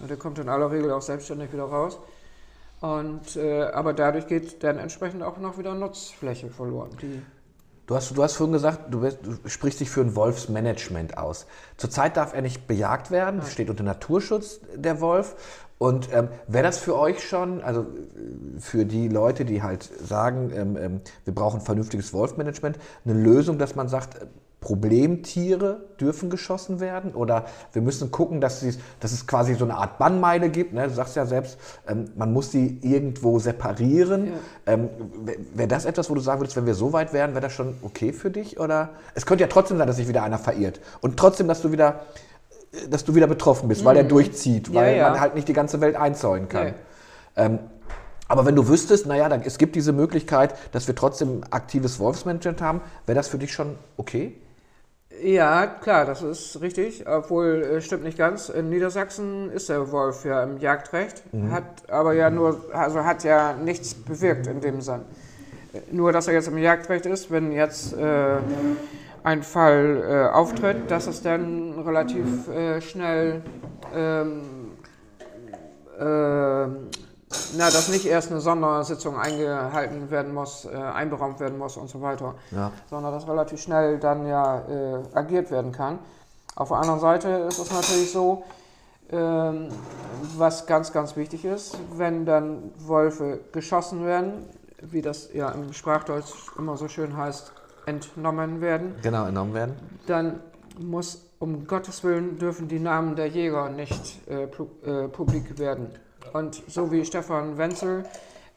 Der 0.00 0.16
kommt 0.16 0.40
in 0.40 0.48
aller 0.48 0.72
Regel 0.72 0.90
auch 0.90 1.02
selbstständig 1.02 1.52
wieder 1.52 1.64
raus. 1.64 2.00
Und, 2.86 3.34
äh, 3.36 3.62
aber 3.62 3.92
dadurch 3.92 4.28
geht 4.28 4.62
dann 4.62 4.78
entsprechend 4.78 5.22
auch 5.24 5.38
noch 5.38 5.58
wieder 5.58 5.74
Nutzfläche 5.74 6.50
verloren. 6.50 6.90
Du 7.86 7.94
hast, 7.96 8.16
du 8.16 8.22
hast 8.22 8.34
vorhin 8.34 8.52
gesagt, 8.52 8.92
du, 8.94 9.00
bist, 9.00 9.18
du, 9.22 9.48
sprichst 9.48 9.80
dich 9.80 9.90
für 9.90 10.02
ein 10.02 10.14
Wolfsmanagement 10.14 11.18
aus. 11.18 11.46
Zurzeit 11.76 12.16
darf 12.16 12.32
er 12.32 12.42
nicht 12.42 12.68
bejagt 12.68 13.10
werden, 13.10 13.40
es 13.40 13.52
steht 13.52 13.70
unter 13.70 13.82
Naturschutz 13.82 14.60
der 14.74 15.00
Wolf. 15.00 15.34
Und 15.78 16.12
ähm, 16.12 16.28
wäre 16.46 16.64
das 16.64 16.78
für 16.78 16.96
euch 16.96 17.22
schon, 17.22 17.60
also 17.60 17.86
für 18.58 18.84
die 18.86 19.08
Leute, 19.08 19.44
die 19.44 19.62
halt 19.62 19.82
sagen, 19.82 20.50
ähm, 20.54 20.76
ähm, 20.76 21.00
wir 21.24 21.34
brauchen 21.34 21.60
vernünftiges 21.60 22.14
Wolfmanagement, 22.14 22.78
eine 23.04 23.14
Lösung, 23.14 23.58
dass 23.58 23.74
man 23.74 23.88
sagt, 23.88 24.26
Problemtiere 24.66 25.76
dürfen 26.00 26.28
geschossen 26.28 26.80
werden 26.80 27.14
oder 27.14 27.44
wir 27.72 27.82
müssen 27.82 28.10
gucken, 28.10 28.40
dass, 28.40 28.58
sie, 28.58 28.74
dass 28.98 29.12
es 29.12 29.28
quasi 29.28 29.54
so 29.54 29.64
eine 29.64 29.76
Art 29.76 29.98
Bannmeile 29.98 30.48
gibt. 30.48 30.72
Ne? 30.72 30.88
Du 30.88 30.92
sagst 30.92 31.14
ja 31.14 31.24
selbst, 31.24 31.56
ähm, 31.86 32.06
man 32.16 32.32
muss 32.32 32.50
sie 32.50 32.80
irgendwo 32.82 33.38
separieren. 33.38 34.26
Ja. 34.26 34.72
Ähm, 34.72 34.88
wäre 35.54 35.68
das 35.68 35.84
etwas, 35.84 36.10
wo 36.10 36.16
du 36.16 36.20
sagen 36.20 36.40
würdest, 36.40 36.56
wenn 36.56 36.66
wir 36.66 36.74
so 36.74 36.92
weit 36.92 37.12
wären, 37.12 37.30
wäre 37.30 37.42
das 37.42 37.52
schon 37.52 37.76
okay 37.82 38.12
für 38.12 38.28
dich? 38.28 38.58
Oder 38.58 38.90
es 39.14 39.24
könnte 39.24 39.42
ja 39.44 39.48
trotzdem 39.48 39.78
sein, 39.78 39.86
dass 39.86 39.98
sich 39.98 40.08
wieder 40.08 40.24
einer 40.24 40.38
verirrt 40.38 40.80
und 41.00 41.16
trotzdem, 41.16 41.46
dass 41.46 41.62
du 41.62 41.70
wieder, 41.70 42.00
dass 42.90 43.04
du 43.04 43.14
wieder 43.14 43.28
betroffen 43.28 43.68
bist, 43.68 43.82
mhm. 43.82 43.86
weil 43.86 43.94
der 43.94 44.04
durchzieht, 44.04 44.74
weil 44.74 44.96
ja, 44.96 45.02
ja. 45.02 45.10
man 45.10 45.20
halt 45.20 45.36
nicht 45.36 45.46
die 45.46 45.52
ganze 45.52 45.80
Welt 45.80 45.94
einzäunen 45.94 46.48
kann. 46.48 46.74
Ähm, 47.36 47.60
aber 48.26 48.46
wenn 48.46 48.56
du 48.56 48.66
wüsstest, 48.66 49.06
naja, 49.06 49.28
dann, 49.28 49.42
es 49.42 49.58
gibt 49.58 49.76
diese 49.76 49.92
Möglichkeit, 49.92 50.56
dass 50.72 50.88
wir 50.88 50.96
trotzdem 50.96 51.42
aktives 51.52 52.00
Wolfsmanagement 52.00 52.60
haben, 52.60 52.80
wäre 53.06 53.14
das 53.14 53.28
für 53.28 53.38
dich 53.38 53.52
schon 53.52 53.76
okay? 53.96 54.40
Ja, 55.22 55.66
klar, 55.66 56.04
das 56.04 56.22
ist 56.22 56.60
richtig, 56.60 57.06
obwohl 57.06 57.62
äh, 57.62 57.80
stimmt 57.80 58.04
nicht 58.04 58.18
ganz. 58.18 58.48
In 58.48 58.68
Niedersachsen 58.68 59.50
ist 59.50 59.68
der 59.68 59.90
Wolf 59.90 60.24
ja 60.24 60.42
im 60.42 60.58
Jagdrecht, 60.58 61.22
mhm. 61.32 61.52
hat 61.52 61.64
aber 61.90 62.12
ja 62.12 62.28
nur, 62.30 62.60
also 62.72 63.04
hat 63.04 63.24
ja 63.24 63.54
nichts 63.54 63.94
bewirkt 63.94 64.46
in 64.46 64.60
dem 64.60 64.80
Sinn. 64.80 65.02
Nur, 65.90 66.12
dass 66.12 66.28
er 66.28 66.34
jetzt 66.34 66.48
im 66.48 66.58
Jagdrecht 66.58 67.06
ist, 67.06 67.30
wenn 67.30 67.52
jetzt 67.52 67.92
äh, 67.94 68.36
ein 69.24 69.42
Fall 69.42 70.02
äh, 70.08 70.34
auftritt, 70.34 70.90
dass 70.90 71.06
es 71.06 71.22
dann 71.22 71.78
relativ 71.78 72.48
äh, 72.48 72.80
schnell 72.80 73.42
ähm, 73.94 74.42
äh, 75.98 76.66
na, 77.56 77.66
dass 77.70 77.88
nicht 77.88 78.06
erst 78.06 78.30
eine 78.30 78.40
Sondersitzung 78.40 79.18
eingehalten 79.18 80.10
werden 80.10 80.32
muss, 80.32 80.64
äh, 80.64 80.76
einberaumt 80.76 81.40
werden 81.40 81.58
muss 81.58 81.76
und 81.76 81.88
so 81.88 82.00
weiter, 82.00 82.34
ja. 82.52 82.70
sondern 82.88 83.12
dass 83.12 83.26
relativ 83.26 83.60
schnell 83.60 83.98
dann 83.98 84.26
ja 84.26 84.60
äh, 84.60 85.02
agiert 85.14 85.50
werden 85.50 85.72
kann. 85.72 85.98
Auf 86.54 86.68
der 86.68 86.78
anderen 86.78 87.00
Seite 87.00 87.28
ist 87.48 87.58
es 87.58 87.70
natürlich 87.70 88.12
so, 88.12 88.44
ähm, 89.10 89.68
was 90.36 90.66
ganz, 90.66 90.92
ganz 90.92 91.16
wichtig 91.16 91.44
ist, 91.44 91.76
wenn 91.94 92.26
dann 92.26 92.70
Wölfe 92.78 93.40
geschossen 93.52 94.04
werden, 94.04 94.48
wie 94.80 95.02
das 95.02 95.32
ja 95.32 95.50
im 95.50 95.72
Sprachdeutsch 95.72 96.32
immer 96.58 96.76
so 96.76 96.88
schön 96.88 97.16
heißt, 97.16 97.52
entnommen 97.86 98.60
werden. 98.60 98.94
Genau, 99.02 99.26
entnommen 99.26 99.54
werden. 99.54 99.74
Dann 100.06 100.40
muss 100.78 101.22
um 101.38 101.66
Gottes 101.66 102.02
Willen 102.02 102.38
dürfen 102.38 102.68
die 102.68 102.78
Namen 102.78 103.16
der 103.16 103.28
Jäger 103.28 103.68
nicht 103.68 104.26
äh, 104.28 104.44
äh 104.44 105.08
publik 105.08 105.58
werden. 105.58 105.90
Und 106.32 106.62
so 106.68 106.90
wie 106.90 107.04
Stefan 107.04 107.58
Wenzel, 107.58 108.04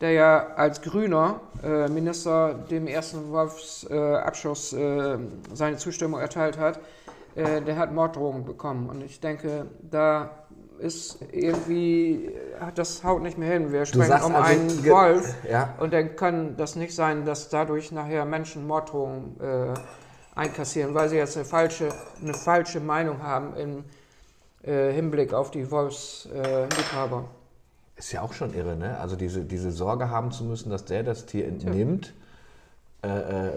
der 0.01 0.11
ja 0.11 0.47
als 0.55 0.81
grüner 0.81 1.41
äh, 1.63 1.87
Minister 1.89 2.53
dem 2.53 2.87
ersten 2.87 3.31
Wolfsabschuss 3.31 4.73
äh, 4.73 5.17
seine 5.53 5.77
Zustimmung 5.77 6.19
erteilt 6.19 6.57
hat, 6.57 6.79
äh, 7.35 7.61
der 7.61 7.77
hat 7.77 7.93
Morddrohungen 7.93 8.45
bekommen. 8.45 8.89
Und 8.89 9.03
ich 9.03 9.19
denke, 9.19 9.67
da 9.81 10.31
ist 10.79 11.19
irgendwie, 11.31 12.31
das 12.75 13.03
haut 13.03 13.21
nicht 13.21 13.37
mehr 13.37 13.51
hin. 13.51 13.71
Wir 13.71 13.85
sprechen 13.85 14.23
um 14.23 14.35
also, 14.35 14.37
einen 14.37 14.85
Wolf 14.85 15.35
ja. 15.49 15.73
und 15.79 15.93
dann 15.93 16.15
kann 16.15 16.55
das 16.57 16.75
nicht 16.75 16.95
sein, 16.95 17.25
dass 17.25 17.49
dadurch 17.49 17.91
nachher 17.91 18.25
Menschen 18.25 18.65
Morddrohungen 18.65 19.35
äh, 19.41 19.73
einkassieren, 20.35 20.93
weil 20.95 21.09
sie 21.09 21.17
jetzt 21.17 21.35
eine 21.35 21.45
falsche, 21.45 21.89
eine 22.21 22.33
falsche 22.33 22.79
Meinung 22.79 23.21
haben 23.21 23.55
im 23.57 23.83
äh, 24.63 24.91
Hinblick 24.91 25.33
auf 25.33 25.51
die 25.51 25.69
Wolfsliebhaber. 25.69 27.25
Ist 27.99 28.13
ja 28.13 28.21
auch 28.21 28.31
schon 28.31 28.53
irre, 28.53 28.77
ne? 28.77 28.97
Also 28.97 29.17
diese, 29.17 29.41
diese 29.41 29.71
Sorge 29.71 30.09
haben 30.09 30.31
zu 30.31 30.45
müssen, 30.45 30.69
dass 30.69 30.85
der 30.85 31.03
das 31.03 31.25
Tier 31.25 31.45
entnimmt. 31.45 32.13
Äh, 33.01 33.07
äh, 33.07 33.49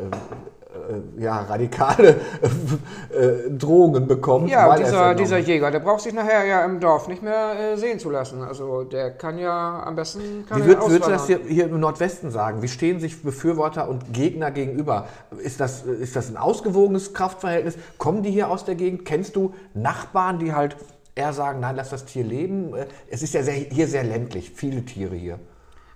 äh, 0.73 1.23
ja, 1.23 1.43
radikale 1.43 2.09
äh, 3.11 3.51
Drohungen 3.51 4.09
bekommt. 4.09 4.51
Ja, 4.51 4.77
dieser, 4.77 5.15
dieser 5.15 5.39
Jäger, 5.39 5.71
der 5.71 5.79
braucht 5.79 6.01
sich 6.01 6.13
nachher 6.13 6.45
ja 6.45 6.65
im 6.65 6.81
Dorf 6.81 7.07
nicht 7.07 7.23
mehr 7.23 7.73
äh, 7.73 7.77
sehen 7.77 8.01
zu 8.01 8.11
lassen. 8.11 8.43
Also 8.43 8.83
der 8.83 9.13
kann 9.13 9.39
ja 9.39 9.83
am 9.85 9.95
besten. 9.95 10.45
Wie 10.53 10.65
würd, 10.65 10.89
würdest 10.89 11.07
du 11.07 11.11
das 11.11 11.27
hier, 11.29 11.41
hier, 11.47 11.67
im 11.67 11.79
Nordwesten 11.79 12.33
sagen? 12.33 12.63
Wie 12.63 12.69
stehen 12.69 12.99
sich 12.99 13.23
Befürworter 13.23 13.89
und 13.89 14.13
Gegner 14.13 14.51
gegenüber? 14.51 15.07
Ist 15.39 15.61
das, 15.61 15.83
ist 15.83 16.17
das 16.17 16.31
ein 16.31 16.37
ausgewogenes 16.37 17.15
Kraftverhältnis? 17.15 17.77
Kommen 17.99 18.25
die 18.25 18.31
hier 18.31 18.49
aus 18.49 18.65
der 18.65 18.75
Gegend? 18.75 19.05
Kennst 19.05 19.37
du 19.37 19.55
Nachbarn, 19.75 20.39
die 20.41 20.53
halt 20.53 20.77
eher 21.15 21.33
sagen, 21.33 21.61
nein, 21.61 21.77
lass 21.77 21.91
das 21.91 22.05
Tier 22.05 22.25
leben. 22.25 22.75
Es 23.09 23.23
ist 23.23 23.35
ja 23.35 23.43
sehr, 23.43 23.55
hier 23.55 23.87
sehr 23.87 24.05
ländlich, 24.05 24.51
viele 24.51 24.85
Tiere 24.85 25.15
hier. 25.15 25.39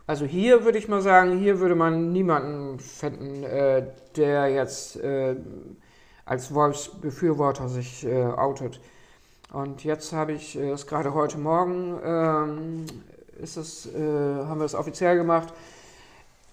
Also 0.06 0.24
hier 0.24 0.64
würde 0.64 0.78
ich 0.78 0.88
mal 0.88 1.02
sagen, 1.02 1.38
hier 1.38 1.58
würde 1.58 1.74
man 1.74 2.12
niemanden 2.12 2.78
finden, 2.78 3.42
äh, 3.42 3.86
der 4.16 4.48
jetzt 4.48 4.96
äh, 4.96 5.34
als 6.24 6.54
Wolfsbefürworter 6.54 7.68
sich 7.68 8.06
äh, 8.06 8.24
outet. 8.24 8.80
Und 9.52 9.84
jetzt 9.84 10.12
habe 10.12 10.32
ich 10.32 10.56
äh, 10.56 10.70
es 10.70 10.86
gerade 10.86 11.12
heute 11.14 11.38
Morgen, 11.38 11.98
ähm, 12.04 12.86
ist 13.42 13.56
es, 13.56 13.86
äh, 13.86 13.98
haben 13.98 14.60
wir 14.60 14.66
es 14.66 14.74
offiziell 14.74 15.16
gemacht. 15.16 15.52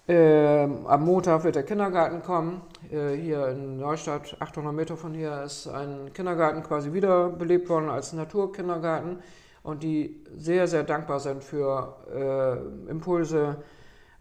Ähm, 0.06 0.86
am 0.86 1.04
Montag 1.04 1.44
wird 1.44 1.54
der 1.54 1.62
Kindergarten 1.62 2.22
kommen. 2.22 2.60
Äh, 2.90 3.14
hier 3.16 3.48
in 3.48 3.78
Neustadt, 3.78 4.36
800 4.38 4.74
Meter 4.74 4.96
von 4.98 5.14
hier, 5.14 5.42
ist 5.42 5.66
ein 5.66 6.12
Kindergarten 6.12 6.62
quasi 6.62 6.92
wiederbelebt 6.92 7.68
worden 7.70 7.88
als 7.88 8.12
Naturkindergarten 8.12 9.20
und 9.62 9.82
die 9.82 10.22
sehr, 10.36 10.68
sehr 10.68 10.82
dankbar 10.82 11.20
sind 11.20 11.42
für 11.42 11.96
äh, 12.14 12.90
Impulse, 12.90 13.56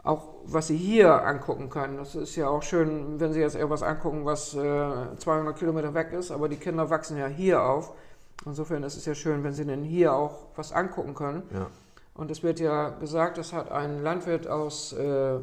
auch 0.04 0.36
was 0.46 0.68
sie 0.68 0.78
hier 0.78 1.26
angucken 1.26 1.70
können. 1.70 1.98
Das 1.98 2.16
ist 2.16 2.38
ja 2.38 2.48
auch 2.48 2.64
schön, 2.64 3.20
wenn 3.20 3.34
sie 3.34 3.42
jetzt 3.42 3.56
irgendwas 3.56 3.84
angucken, 3.84 4.24
was 4.24 4.56
äh, 4.56 5.18
200 5.18 5.58
Kilometer 5.58 5.94
weg 5.94 6.14
ist, 6.14 6.32
aber 6.32 6.48
die 6.48 6.58
Kinder 6.58 6.90
wachsen 6.90 7.18
ja 7.18 7.28
hier 7.28 7.62
auf. 7.62 7.92
Insofern 8.46 8.84
ist 8.84 8.96
es 8.96 9.06
ja 9.06 9.16
schön, 9.16 9.44
wenn 9.44 9.54
sie 9.54 9.66
denn 9.66 9.84
hier 9.84 10.14
auch 10.14 10.48
was 10.56 10.72
angucken 10.72 11.14
können. 11.14 11.44
Ja. 11.54 11.68
Und 12.14 12.32
es 12.32 12.42
wird 12.42 12.62
ja 12.62 12.90
gesagt, 12.90 13.38
das 13.38 13.52
hat 13.52 13.70
ein 13.72 14.02
Landwirt 14.02 14.48
aus 14.48 14.94
äh, 14.94 15.40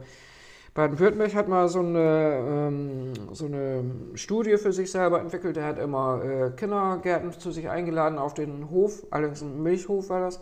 Baden-Württemberg 0.75 1.35
hat 1.35 1.49
mal 1.49 1.69
so 1.69 1.81
eine, 1.81 2.69
ähm, 2.69 3.13
so 3.33 3.47
eine 3.47 3.85
Studie 4.15 4.57
für 4.57 4.73
sich 4.73 4.91
selber 4.91 5.21
entwickelt. 5.21 5.57
Er 5.57 5.65
hat 5.65 5.79
immer 5.79 6.23
äh, 6.25 6.51
Kindergärten 6.51 7.33
zu 7.33 7.51
sich 7.51 7.69
eingeladen 7.69 8.19
auf 8.19 8.35
den 8.35 8.71
Hof, 8.71 9.05
allerdings 9.11 9.43
ein 9.43 9.63
Milchhof 9.63 10.11
war 10.11 10.21
das. 10.21 10.41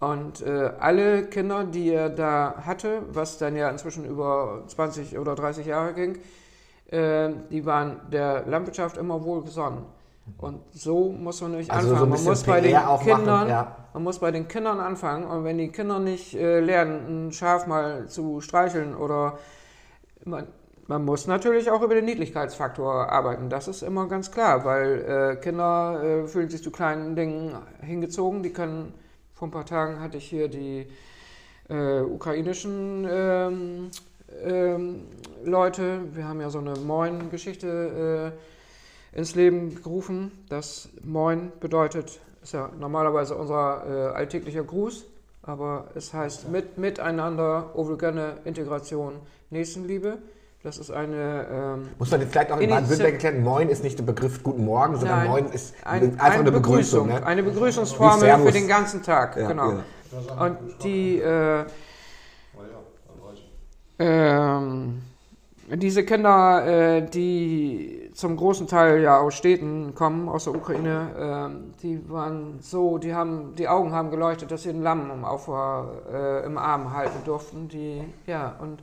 Und 0.00 0.40
äh, 0.42 0.72
alle 0.80 1.26
Kinder, 1.26 1.64
die 1.64 1.90
er 1.90 2.08
da 2.08 2.62
hatte, 2.64 3.02
was 3.12 3.38
dann 3.38 3.54
ja 3.54 3.68
inzwischen 3.68 4.04
über 4.06 4.64
20 4.66 5.18
oder 5.18 5.34
30 5.34 5.66
Jahre 5.66 5.94
ging, 5.94 6.18
äh, 6.90 7.30
die 7.50 7.66
waren 7.66 8.00
der 8.10 8.46
Landwirtschaft 8.46 8.96
immer 8.96 9.22
wohlgesonnen. 9.22 9.84
Und 10.38 10.60
so 10.72 11.10
muss 11.10 11.40
man 11.40 11.52
nämlich 11.52 11.70
Also 11.70 11.88
so 11.88 11.94
anfangen. 11.94 12.12
ein 12.12 12.18
man, 12.18 12.24
muss 12.24 12.42
bei 12.44 12.60
den 12.60 12.70
PR 12.70 12.90
auch 12.90 13.04
machen, 13.04 13.16
Kindern, 13.16 13.48
ja. 13.48 13.76
man 13.92 14.02
muss 14.02 14.18
bei 14.18 14.30
den 14.30 14.48
Kindern 14.48 14.80
anfangen. 14.80 15.24
Und 15.24 15.44
wenn 15.44 15.58
die 15.58 15.68
Kinder 15.68 15.98
nicht 15.98 16.34
äh, 16.34 16.60
lernen, 16.60 17.28
ein 17.28 17.32
Schaf 17.32 17.66
mal 17.66 18.08
zu 18.08 18.40
streicheln 18.40 18.94
oder 18.94 19.38
man, 20.24 20.46
man 20.86 21.04
muss 21.04 21.26
natürlich 21.26 21.70
auch 21.70 21.82
über 21.82 21.94
den 21.94 22.04
Niedlichkeitsfaktor 22.04 23.10
arbeiten. 23.10 23.48
Das 23.48 23.68
ist 23.68 23.82
immer 23.82 24.08
ganz 24.08 24.30
klar, 24.30 24.64
weil 24.64 25.36
äh, 25.36 25.36
Kinder 25.36 26.02
äh, 26.02 26.26
fühlen 26.26 26.48
sich 26.48 26.62
zu 26.62 26.70
kleinen 26.70 27.14
Dingen 27.14 27.54
hingezogen. 27.80 28.42
Die 28.42 28.52
können, 28.52 28.94
vor 29.32 29.48
ein 29.48 29.52
paar 29.52 29.66
Tagen 29.66 30.00
hatte 30.00 30.18
ich 30.18 30.28
hier 30.28 30.48
die 30.48 30.88
äh, 31.68 32.00
ukrainischen 32.00 33.06
ähm, 33.08 33.90
ähm, 34.44 35.06
Leute, 35.44 36.00
wir 36.12 36.26
haben 36.26 36.40
ja 36.40 36.50
so 36.50 36.58
eine 36.58 36.74
Moin-Geschichte 36.74 38.34
äh, 38.36 38.38
ins 39.12 39.34
Leben 39.34 39.82
gerufen. 39.82 40.32
Das 40.48 40.88
Moin 41.02 41.52
bedeutet, 41.60 42.20
ist 42.42 42.52
ja 42.52 42.70
normalerweise 42.78 43.34
unser 43.34 43.84
äh, 43.86 44.16
alltäglicher 44.16 44.62
Gruß, 44.62 45.06
aber 45.42 45.88
es 45.94 46.12
heißt 46.12 46.48
mit, 46.50 46.78
Miteinander, 46.78 47.70
Ovulgene, 47.74 48.38
Integration, 48.44 49.14
Nächstenliebe. 49.50 50.18
Das 50.62 50.76
ist 50.76 50.90
eine 50.90 51.46
ähm, 51.50 51.88
Muss 51.98 52.10
man 52.10 52.20
jetzt 52.20 52.32
vielleicht 52.32 52.52
auch 52.52 52.60
in 52.60 52.68
Baden-Württemberg 52.68 53.14
erklären, 53.14 53.42
Moin 53.42 53.70
ist 53.70 53.82
nicht 53.82 53.98
der 53.98 54.04
Begriff 54.04 54.42
Guten 54.42 54.64
Morgen, 54.64 54.96
sondern 54.96 55.20
Nein, 55.20 55.30
Moin 55.30 55.46
ist 55.46 55.74
ein, 55.84 56.20
einfach 56.20 56.40
eine 56.40 56.52
Begrüßung. 56.52 57.08
ne? 57.08 57.24
Eine 57.24 57.42
Begrüßungsformel 57.42 58.38
für 58.40 58.52
den 58.52 58.68
ganzen 58.68 59.02
Tag. 59.02 59.36
Ja, 59.36 59.48
genau. 59.48 59.72
ja. 59.72 60.44
Und 60.44 60.58
die, 60.84 61.18
äh, 61.18 61.64
ähm, 63.98 65.02
diese 65.76 66.04
Kinder, 66.04 66.66
äh, 66.66 67.02
die 67.08 68.10
zum 68.14 68.36
großen 68.36 68.66
Teil 68.66 69.00
ja 69.02 69.20
aus 69.20 69.34
Städten 69.34 69.94
kommen, 69.94 70.28
aus 70.28 70.44
der 70.44 70.54
Ukraine, 70.54 71.10
ähm, 71.18 71.74
die 71.82 72.10
waren 72.10 72.58
so, 72.60 72.98
die 72.98 73.14
haben, 73.14 73.54
die 73.56 73.68
Augen 73.68 73.92
haben 73.92 74.10
geleuchtet, 74.10 74.50
dass 74.50 74.64
sie 74.64 74.70
einen 74.70 74.82
Lamm 74.82 75.10
im, 75.10 75.24
auf, 75.24 75.48
äh, 75.48 76.44
im 76.44 76.58
Arm 76.58 76.92
halten 76.92 77.18
durften. 77.24 77.68
Die, 77.68 78.02
ja, 78.26 78.56
und 78.60 78.82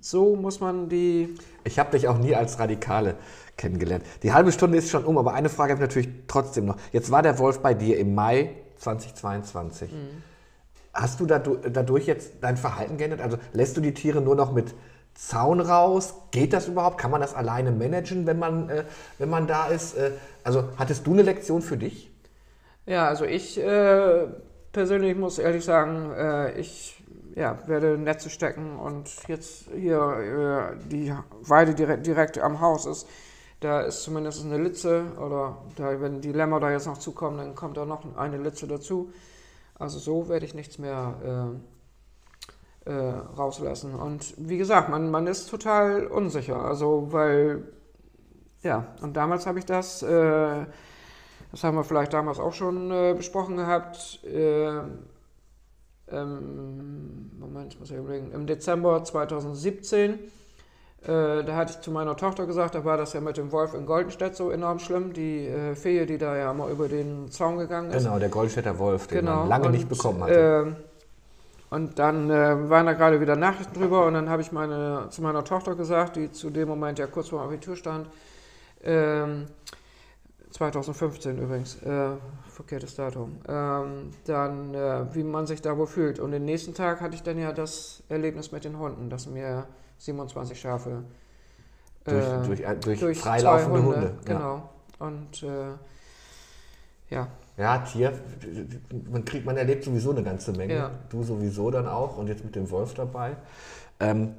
so 0.00 0.36
muss 0.36 0.60
man 0.60 0.88
die 0.88 1.34
Ich 1.64 1.78
habe 1.78 1.90
dich 1.90 2.08
auch 2.08 2.18
nie 2.18 2.34
als 2.34 2.58
Radikale 2.58 3.16
kennengelernt. 3.56 4.04
Die 4.22 4.32
halbe 4.32 4.52
Stunde 4.52 4.78
ist 4.78 4.90
schon 4.90 5.04
um, 5.04 5.18
aber 5.18 5.34
eine 5.34 5.48
Frage 5.48 5.72
habe 5.72 5.82
ich 5.84 5.88
natürlich 5.88 6.08
trotzdem 6.26 6.66
noch. 6.66 6.76
Jetzt 6.92 7.10
war 7.10 7.22
der 7.22 7.38
Wolf 7.38 7.60
bei 7.60 7.74
dir 7.74 7.98
im 7.98 8.14
Mai 8.14 8.50
2022. 8.76 9.92
Mhm. 9.92 9.96
Hast 10.94 11.20
du 11.20 11.24
dadu- 11.26 11.68
dadurch 11.68 12.06
jetzt 12.06 12.34
dein 12.40 12.56
Verhalten 12.56 12.96
geändert? 12.96 13.20
Also 13.20 13.36
lässt 13.52 13.76
du 13.76 13.80
die 13.80 13.92
Tiere 13.92 14.20
nur 14.22 14.34
noch 14.34 14.52
mit 14.52 14.74
Zaun 15.16 15.60
raus? 15.60 16.14
Geht 16.30 16.52
das 16.52 16.68
überhaupt? 16.68 16.98
Kann 16.98 17.10
man 17.10 17.20
das 17.20 17.34
alleine 17.34 17.72
managen, 17.72 18.26
wenn 18.26 18.38
man, 18.38 18.68
äh, 18.68 18.84
wenn 19.18 19.30
man 19.30 19.46
da 19.46 19.66
ist? 19.66 19.96
Äh, 19.96 20.12
also 20.44 20.64
hattest 20.76 21.06
du 21.06 21.12
eine 21.12 21.22
Lektion 21.22 21.62
für 21.62 21.76
dich? 21.76 22.10
Ja, 22.84 23.08
also 23.08 23.24
ich 23.24 23.58
äh, 23.58 24.26
persönlich 24.72 25.16
muss 25.16 25.38
ehrlich 25.38 25.64
sagen, 25.64 26.12
äh, 26.12 26.52
ich 26.60 27.02
ja, 27.34 27.58
werde 27.66 27.98
Netze 27.98 28.30
stecken 28.30 28.78
und 28.78 29.10
jetzt 29.26 29.68
hier 29.74 30.76
äh, 30.78 30.88
die 30.88 31.12
Weide 31.42 31.74
direkt, 31.74 32.06
direkt 32.06 32.38
am 32.38 32.60
Haus 32.60 32.86
ist, 32.86 33.08
da 33.60 33.80
ist 33.80 34.02
zumindest 34.02 34.44
eine 34.44 34.58
Litze 34.58 35.04
oder 35.18 35.58
da, 35.76 36.00
wenn 36.00 36.20
die 36.20 36.32
Lämmer 36.32 36.60
da 36.60 36.70
jetzt 36.70 36.86
noch 36.86 36.98
zukommen, 36.98 37.38
dann 37.38 37.54
kommt 37.54 37.76
da 37.76 37.86
noch 37.86 38.04
eine 38.16 38.36
Litze 38.36 38.66
dazu. 38.66 39.10
Also 39.78 39.98
so 39.98 40.28
werde 40.28 40.46
ich 40.46 40.54
nichts 40.54 40.78
mehr 40.78 41.56
äh, 42.86 42.90
äh, 42.90 43.12
rauslassen. 43.36 43.94
Und 43.94 44.34
wie 44.36 44.58
gesagt, 44.58 44.88
man, 44.88 45.10
man 45.10 45.26
ist 45.26 45.50
total 45.50 46.06
unsicher. 46.06 46.64
Also 46.64 47.08
weil, 47.10 47.64
ja, 48.62 48.86
und 49.02 49.16
damals 49.16 49.46
habe 49.46 49.58
ich 49.58 49.64
das, 49.64 50.02
äh, 50.02 50.64
das 51.50 51.64
haben 51.64 51.76
wir 51.76 51.84
vielleicht 51.84 52.12
damals 52.12 52.38
auch 52.38 52.52
schon 52.52 52.90
äh, 52.90 53.14
besprochen 53.16 53.56
gehabt, 53.56 54.20
äh, 54.24 54.78
ähm, 56.08 57.32
Moment, 57.40 57.78
muss 57.80 57.90
ich 57.90 57.96
überlegen, 57.96 58.30
im 58.32 58.46
Dezember 58.46 59.02
2017, 59.02 60.12
äh, 60.12 60.18
da 61.08 61.56
hatte 61.56 61.72
ich 61.72 61.80
zu 61.80 61.90
meiner 61.90 62.16
Tochter 62.16 62.46
gesagt, 62.46 62.76
da 62.76 62.84
war 62.84 62.96
das 62.96 63.12
ja 63.12 63.20
mit 63.20 63.36
dem 63.36 63.50
Wolf 63.50 63.74
in 63.74 63.86
Goldenstedt 63.86 64.36
so 64.36 64.50
enorm 64.50 64.78
schlimm, 64.78 65.12
die 65.12 65.46
äh, 65.46 65.74
Fee, 65.74 66.06
die 66.06 66.18
da 66.18 66.36
ja 66.36 66.52
mal 66.52 66.70
über 66.70 66.86
den 66.88 67.30
Zaun 67.32 67.58
gegangen 67.58 67.90
ist. 67.90 68.04
Genau, 68.04 68.18
der 68.20 68.28
Goldstädter 68.28 68.78
Wolf, 68.78 69.08
den 69.08 69.18
Genau. 69.20 69.40
man 69.40 69.48
lange 69.48 69.66
und, 69.66 69.72
nicht 69.72 69.88
bekommen 69.88 70.22
hatte. 70.22 70.64
ähm, 70.68 70.76
und 71.70 71.98
dann 71.98 72.30
äh, 72.30 72.70
waren 72.70 72.86
da 72.86 72.92
gerade 72.92 73.20
wieder 73.20 73.36
Nachrichten 73.36 73.74
drüber 73.74 74.06
und 74.06 74.14
dann 74.14 74.28
habe 74.28 74.42
ich 74.42 74.52
meine, 74.52 75.08
zu 75.10 75.22
meiner 75.22 75.44
Tochter 75.44 75.74
gesagt, 75.74 76.16
die 76.16 76.30
zu 76.30 76.50
dem 76.50 76.68
Moment 76.68 76.98
ja 76.98 77.06
kurz 77.06 77.28
vor 77.28 77.40
dem 77.40 77.48
Abitur 77.48 77.76
stand, 77.76 78.08
ähm, 78.82 79.46
2015 80.50 81.38
übrigens, 81.38 81.82
äh, 81.82 82.10
verkehrtes 82.48 82.94
Datum, 82.94 83.40
ähm, 83.48 84.10
dann 84.24 84.74
äh, 84.74 85.14
wie 85.14 85.24
man 85.24 85.46
sich 85.46 85.60
da 85.60 85.76
wohl 85.76 85.86
fühlt. 85.86 86.18
Und 86.18 86.30
den 86.30 86.44
nächsten 86.44 86.72
Tag 86.72 87.00
hatte 87.00 87.14
ich 87.14 87.22
dann 87.22 87.38
ja 87.38 87.52
das 87.52 88.02
Erlebnis 88.08 88.52
mit 88.52 88.64
den 88.64 88.78
Hunden, 88.78 89.10
dass 89.10 89.26
mir 89.26 89.66
27 89.98 90.58
Schafe 90.58 91.02
durch, 92.04 92.24
äh, 92.24 92.46
durch, 92.46 92.60
äh, 92.60 92.76
durch, 92.76 93.00
durch 93.00 93.18
freilaufende 93.18 93.80
zwei 93.80 93.86
Hunde. 93.86 94.14
Ja. 94.26 94.34
Genau. 94.34 94.70
Und 94.98 95.42
äh, 95.42 97.14
ja, 97.14 97.28
Ja, 97.56 97.78
Tier, 97.78 98.12
man 99.10 99.24
kriegt, 99.24 99.46
man 99.46 99.56
erlebt 99.56 99.84
sowieso 99.84 100.10
eine 100.10 100.22
ganze 100.22 100.52
Menge. 100.52 100.74
Ja. 100.74 100.90
Du 101.08 101.22
sowieso 101.22 101.70
dann 101.70 101.88
auch 101.88 102.18
und 102.18 102.28
jetzt 102.28 102.44
mit 102.44 102.54
dem 102.54 102.70
Wolf 102.70 102.92
dabei. 102.94 103.36
Ähm, 103.98 104.34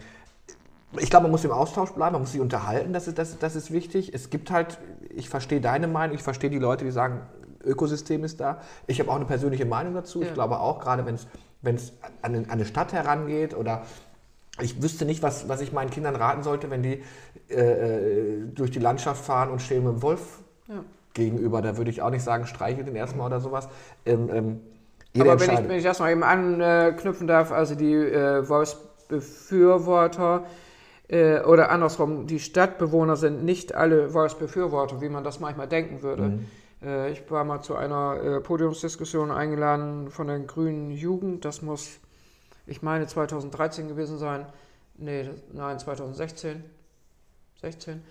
ich 0.99 1.09
glaube, 1.09 1.23
man 1.23 1.31
muss 1.31 1.43
im 1.43 1.51
Austausch 1.51 1.91
bleiben, 1.91 2.13
man 2.13 2.21
muss 2.21 2.31
sich 2.31 2.41
unterhalten, 2.41 2.93
das 2.93 3.07
ist, 3.07 3.17
das, 3.17 3.37
das 3.39 3.55
ist 3.55 3.71
wichtig. 3.71 4.13
Es 4.13 4.29
gibt 4.29 4.51
halt, 4.51 4.77
ich 5.15 5.29
verstehe 5.29 5.59
deine 5.61 5.87
Meinung, 5.87 6.15
ich 6.15 6.23
verstehe 6.23 6.49
die 6.49 6.59
Leute, 6.59 6.85
die 6.85 6.91
sagen, 6.91 7.21
Ökosystem 7.63 8.23
ist 8.23 8.39
da. 8.39 8.61
Ich 8.85 8.99
habe 8.99 9.09
auch 9.11 9.15
eine 9.15 9.25
persönliche 9.25 9.65
Meinung 9.65 9.93
dazu. 9.95 10.21
Ich 10.21 10.27
Ja. 10.29 10.33
glaube 10.33 10.59
auch, 10.59 10.79
gerade 10.79 11.05
wenn 11.05 11.15
es 11.15 11.93
an 12.21 12.35
eine- 12.35 12.37
an 12.45 12.51
eine 12.51 12.65
Stadt 12.65 12.93
herangeht 12.93 13.55
oder 13.55 13.81
ich 14.61 14.81
wüsste 14.81 15.05
nicht, 15.05 15.21
was, 15.23 15.49
was 15.49 15.59
ich 15.61 15.73
meinen 15.73 15.89
Kindern 15.89 16.15
raten 16.15 16.43
sollte, 16.43 16.69
wenn 16.69 16.83
die 16.83 17.03
äh, 17.49 17.55
äh, 17.55 18.45
durch 18.53 18.71
die 18.71 18.79
Landschaft 18.79 19.23
fahren 19.25 19.49
und 19.51 19.61
stehen 19.61 19.83
mit 19.83 19.93
dem 19.93 20.01
Wolf 20.01 20.39
Ja. 20.67 20.83
Gegenüber. 21.17 21.61
Da 21.61 21.75
würde 21.75 21.91
ich 21.91 22.01
auch 22.01 22.09
nicht 22.09 22.23
sagen, 22.23 22.47
streichel 22.47 22.85
den 22.85 22.95
erstmal 22.95 23.27
oder 23.27 23.41
sowas. 23.41 23.67
Ähm, 24.05 24.29
ähm, 24.31 24.61
Aber 25.19 25.37
wenn 25.41 25.51
ich, 25.51 25.59
wenn 25.67 25.77
ich 25.77 25.83
das 25.83 25.99
mal 25.99 26.11
eben 26.11 26.23
anknüpfen 26.23 27.27
darf, 27.27 27.51
also 27.51 27.75
die 27.75 27.93
äh, 27.93 28.47
Wolfsbefürworter 28.47 30.45
äh, 31.09 31.41
oder 31.41 31.69
andersrum, 31.71 32.27
die 32.27 32.39
Stadtbewohner 32.39 33.17
sind 33.17 33.43
nicht 33.43 33.75
alle 33.75 34.13
Wolfsbefürworter, 34.13 35.01
wie 35.01 35.09
man 35.09 35.25
das 35.25 35.41
manchmal 35.41 35.67
denken 35.67 36.01
würde. 36.01 36.23
Mhm. 36.23 36.45
Äh, 36.81 37.11
ich 37.11 37.29
war 37.29 37.43
mal 37.43 37.61
zu 37.61 37.75
einer 37.75 38.21
äh, 38.23 38.39
Podiumsdiskussion 38.39 39.31
eingeladen 39.31 40.09
von 40.09 40.27
der 40.27 40.39
Grünen 40.39 40.91
Jugend. 40.91 41.43
Das 41.45 41.61
muss, 41.61 41.99
ich 42.65 42.81
meine, 42.81 43.07
2013 43.07 43.87
gewesen 43.87 44.17
sein. 44.17 44.45
Nee, 44.97 45.29
nein, 45.51 45.79
2016. 45.79 46.63
16. 47.61 48.03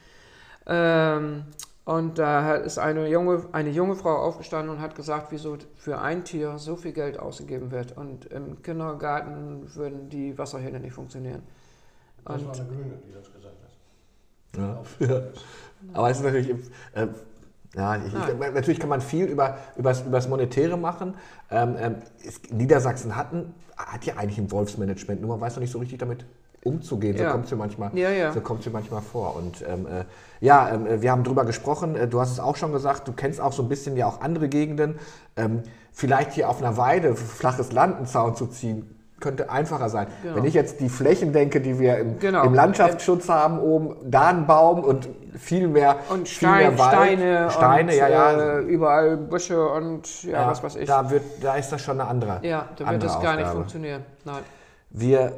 Ähm, 0.67 1.45
und 1.87 2.19
da 2.19 2.45
hat- 2.45 2.67
ist 2.67 2.79
eine 2.79 3.09
junge, 3.09 3.47
eine 3.53 3.71
junge 3.71 3.97
Frau 3.97 4.17
aufgestanden 4.17 4.77
und 4.77 4.83
hat 4.83 4.97
gesagt, 4.97 5.29
wieso 5.33 5.59
für 5.77 6.01
ein 6.01 6.25
Tier 6.25 6.59
so 6.59 6.77
viel 6.77 6.93
Geld 6.93 7.19
ausgegeben 7.19 7.71
wird. 7.73 7.97
Und 7.97 8.27
im 8.27 8.63
Kindergarten 8.63 9.75
würden 9.77 10.11
die 10.11 10.39
Wasserhähne 10.39 10.81
nicht 10.81 10.95
funktionieren. 10.95 11.45
Das 12.27 12.45
war 12.47 12.53
Und 12.53 12.61
eine 12.61 12.69
Grüne, 12.69 12.99
die 13.09 13.13
das 13.13 13.33
gesagt 13.33 13.57
hat. 13.63 13.71
Ja. 14.57 14.83
Ja. 15.01 15.23
Aber 15.93 16.11
es 16.11 16.19
ist 16.19 16.25
natürlich, 16.25 16.51
äh, 16.95 17.09
Ja, 17.77 17.97
ich, 17.97 18.15
ich, 18.15 18.29
natürlich 18.55 18.81
kann 18.81 18.89
man 18.91 19.01
viel 19.03 19.27
über, 19.27 19.59
über, 19.77 19.91
das, 19.91 20.03
über 20.03 20.19
das 20.19 20.29
Monetäre 20.29 20.79
machen. 20.79 21.15
Ähm, 21.51 21.77
ähm, 21.79 21.97
ist, 22.25 22.53
Niedersachsen 22.53 23.17
hatten, 23.17 23.55
hat 23.77 24.05
ja 24.07 24.17
eigentlich 24.17 24.39
ein 24.39 24.51
Wolfsmanagement, 24.51 25.21
nur 25.21 25.31
man 25.31 25.41
weiß 25.43 25.57
noch 25.57 25.61
nicht 25.63 25.73
so 25.73 25.79
richtig 25.81 25.99
damit 26.01 26.27
umzugehen. 26.67 27.17
So 27.17 27.25
Ja. 27.25 27.31
kommt 27.31 27.45
es 27.47 27.51
mir 27.51 27.57
manchmal, 27.57 27.91
Ja, 27.95 28.11
ja. 28.11 28.33
so 28.33 28.41
kommt's 28.41 28.67
mir 28.67 28.73
manchmal 28.73 29.03
vor. 29.03 29.37
Und 29.37 29.65
ähm, 29.67 29.87
äh, 29.87 30.05
ja, 30.45 30.69
ähm, 30.71 30.87
äh, 30.87 31.01
wir 31.03 31.11
haben 31.13 31.25
drüber 31.25 31.45
gesprochen. 31.45 31.97
Äh, 31.97 32.09
Du 32.09 32.21
hast 32.21 32.33
es 32.33 32.41
auch 32.41 32.57
schon 32.57 32.73
gesagt. 32.73 33.07
Du 33.09 33.13
kennst 33.13 33.41
auch 33.41 33.53
so 33.53 33.63
ein 33.63 33.69
bisschen 33.69 33.97
ja 33.97 34.07
auch 34.07 34.21
andere 34.21 34.49
Gegenden. 34.49 34.99
Ähm, 35.37 35.63
vielleicht 35.93 36.33
hier 36.33 36.49
auf 36.51 36.61
einer 36.63 36.77
Weide 36.77 37.15
flaches 37.15 37.73
Land 37.73 37.97
einen 37.97 38.07
Zaun 38.07 38.35
zu 38.37 38.47
ziehen. 38.47 38.93
Könnte 39.19 39.49
einfacher 39.49 39.89
sein. 39.89 40.09
Genau. 40.23 40.37
Wenn 40.37 40.45
ich 40.45 40.53
jetzt 40.53 40.81
die 40.81 40.91
Flächen 40.91 41.33
denke, 41.33 41.63
die 41.63 41.79
wir 41.79 41.97
im, 41.97 42.19
Genau. 42.19 42.45
im 42.45 42.53
Landschaftsschutz 42.53 43.31
haben, 43.31 43.59
oben, 43.61 43.97
da 44.05 44.29
ein 44.29 44.47
Baum 44.47 44.85
und 44.85 45.09
viel 45.39 45.69
mehr, 45.69 45.97
Und 46.11 46.29
viel 46.29 46.37
Stein, 46.49 46.59
mehr 46.75 46.79
Wald. 46.79 46.93
Steine, 46.93 47.51
Steine, 47.51 47.93
und, 47.93 47.99
ja, 47.99 48.09
ja. 48.09 48.33
Äh, 48.33 48.61
überall 48.61 49.17
Büsche 49.17 49.67
und 49.71 50.23
ja, 50.25 50.43
Ja, 50.43 50.47
was 50.49 50.63
weiß 50.63 50.77
ich. 50.77 50.87
Da, 50.87 51.09
wird, 51.09 51.23
da 51.43 51.55
ist 51.57 51.71
das 51.73 51.81
schon 51.81 51.99
eine 51.99 52.11
andere. 52.11 52.41
ja, 52.43 52.67
da 52.77 52.91
wird 52.91 53.05
das 53.05 53.19
gar 53.23 53.37
nicht 53.37 53.49
funktionieren. 53.49 54.03
Nein. 54.27 54.43
Wir 54.91 55.33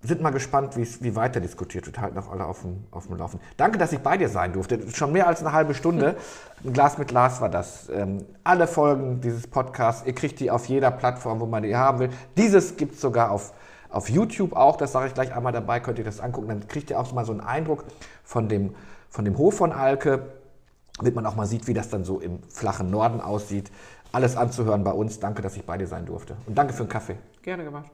sind 0.00 0.20
mal 0.20 0.30
gespannt, 0.30 0.76
wie 0.76 1.16
weiter 1.16 1.40
diskutiert 1.40 1.86
wird. 1.86 1.98
Halten 1.98 2.18
auch 2.18 2.30
alle 2.30 2.44
auf 2.44 2.62
dem, 2.62 2.84
auf 2.92 3.08
dem 3.08 3.16
Laufen. 3.16 3.40
Danke, 3.56 3.78
dass 3.78 3.92
ich 3.92 3.98
bei 3.98 4.16
dir 4.16 4.28
sein 4.28 4.52
durfte. 4.52 4.88
Schon 4.92 5.12
mehr 5.12 5.26
als 5.26 5.40
eine 5.40 5.52
halbe 5.52 5.74
Stunde. 5.74 6.16
Ein 6.64 6.72
Glas 6.72 6.98
mit 6.98 7.08
Glas 7.08 7.40
war 7.40 7.48
das. 7.48 7.88
Ähm, 7.88 8.24
alle 8.44 8.68
Folgen 8.68 9.20
dieses 9.20 9.48
Podcasts, 9.48 10.06
ihr 10.06 10.14
kriegt 10.14 10.38
die 10.38 10.50
auf 10.50 10.66
jeder 10.66 10.92
Plattform, 10.92 11.40
wo 11.40 11.46
man 11.46 11.64
die 11.64 11.74
haben 11.74 11.98
will. 11.98 12.10
Dieses 12.36 12.76
gibt 12.76 12.94
es 12.94 13.00
sogar 13.00 13.32
auf, 13.32 13.52
auf 13.90 14.08
YouTube 14.08 14.54
auch. 14.54 14.76
Das 14.76 14.92
sage 14.92 15.08
ich 15.08 15.14
gleich 15.14 15.34
einmal 15.34 15.52
dabei, 15.52 15.80
könnt 15.80 15.98
ihr 15.98 16.04
das 16.04 16.20
angucken. 16.20 16.48
Dann 16.48 16.68
kriegt 16.68 16.90
ihr 16.90 17.00
auch 17.00 17.12
mal 17.12 17.24
so 17.24 17.32
einen 17.32 17.40
Eindruck 17.40 17.84
von 18.22 18.48
dem, 18.48 18.74
von 19.10 19.24
dem 19.24 19.36
Hof 19.36 19.56
von 19.56 19.72
Alke, 19.72 20.26
damit 20.98 21.16
man 21.16 21.26
auch 21.26 21.34
mal 21.34 21.46
sieht, 21.46 21.66
wie 21.66 21.74
das 21.74 21.88
dann 21.88 22.04
so 22.04 22.20
im 22.20 22.42
flachen 22.44 22.88
Norden 22.88 23.20
aussieht. 23.20 23.72
Alles 24.12 24.36
anzuhören 24.36 24.84
bei 24.84 24.92
uns. 24.92 25.18
Danke, 25.18 25.42
dass 25.42 25.56
ich 25.56 25.66
bei 25.66 25.76
dir 25.76 25.88
sein 25.88 26.06
durfte. 26.06 26.36
Und 26.46 26.56
danke 26.56 26.72
für 26.72 26.84
den 26.84 26.88
Kaffee. 26.88 27.16
Gerne 27.42 27.64
gemacht. 27.64 27.90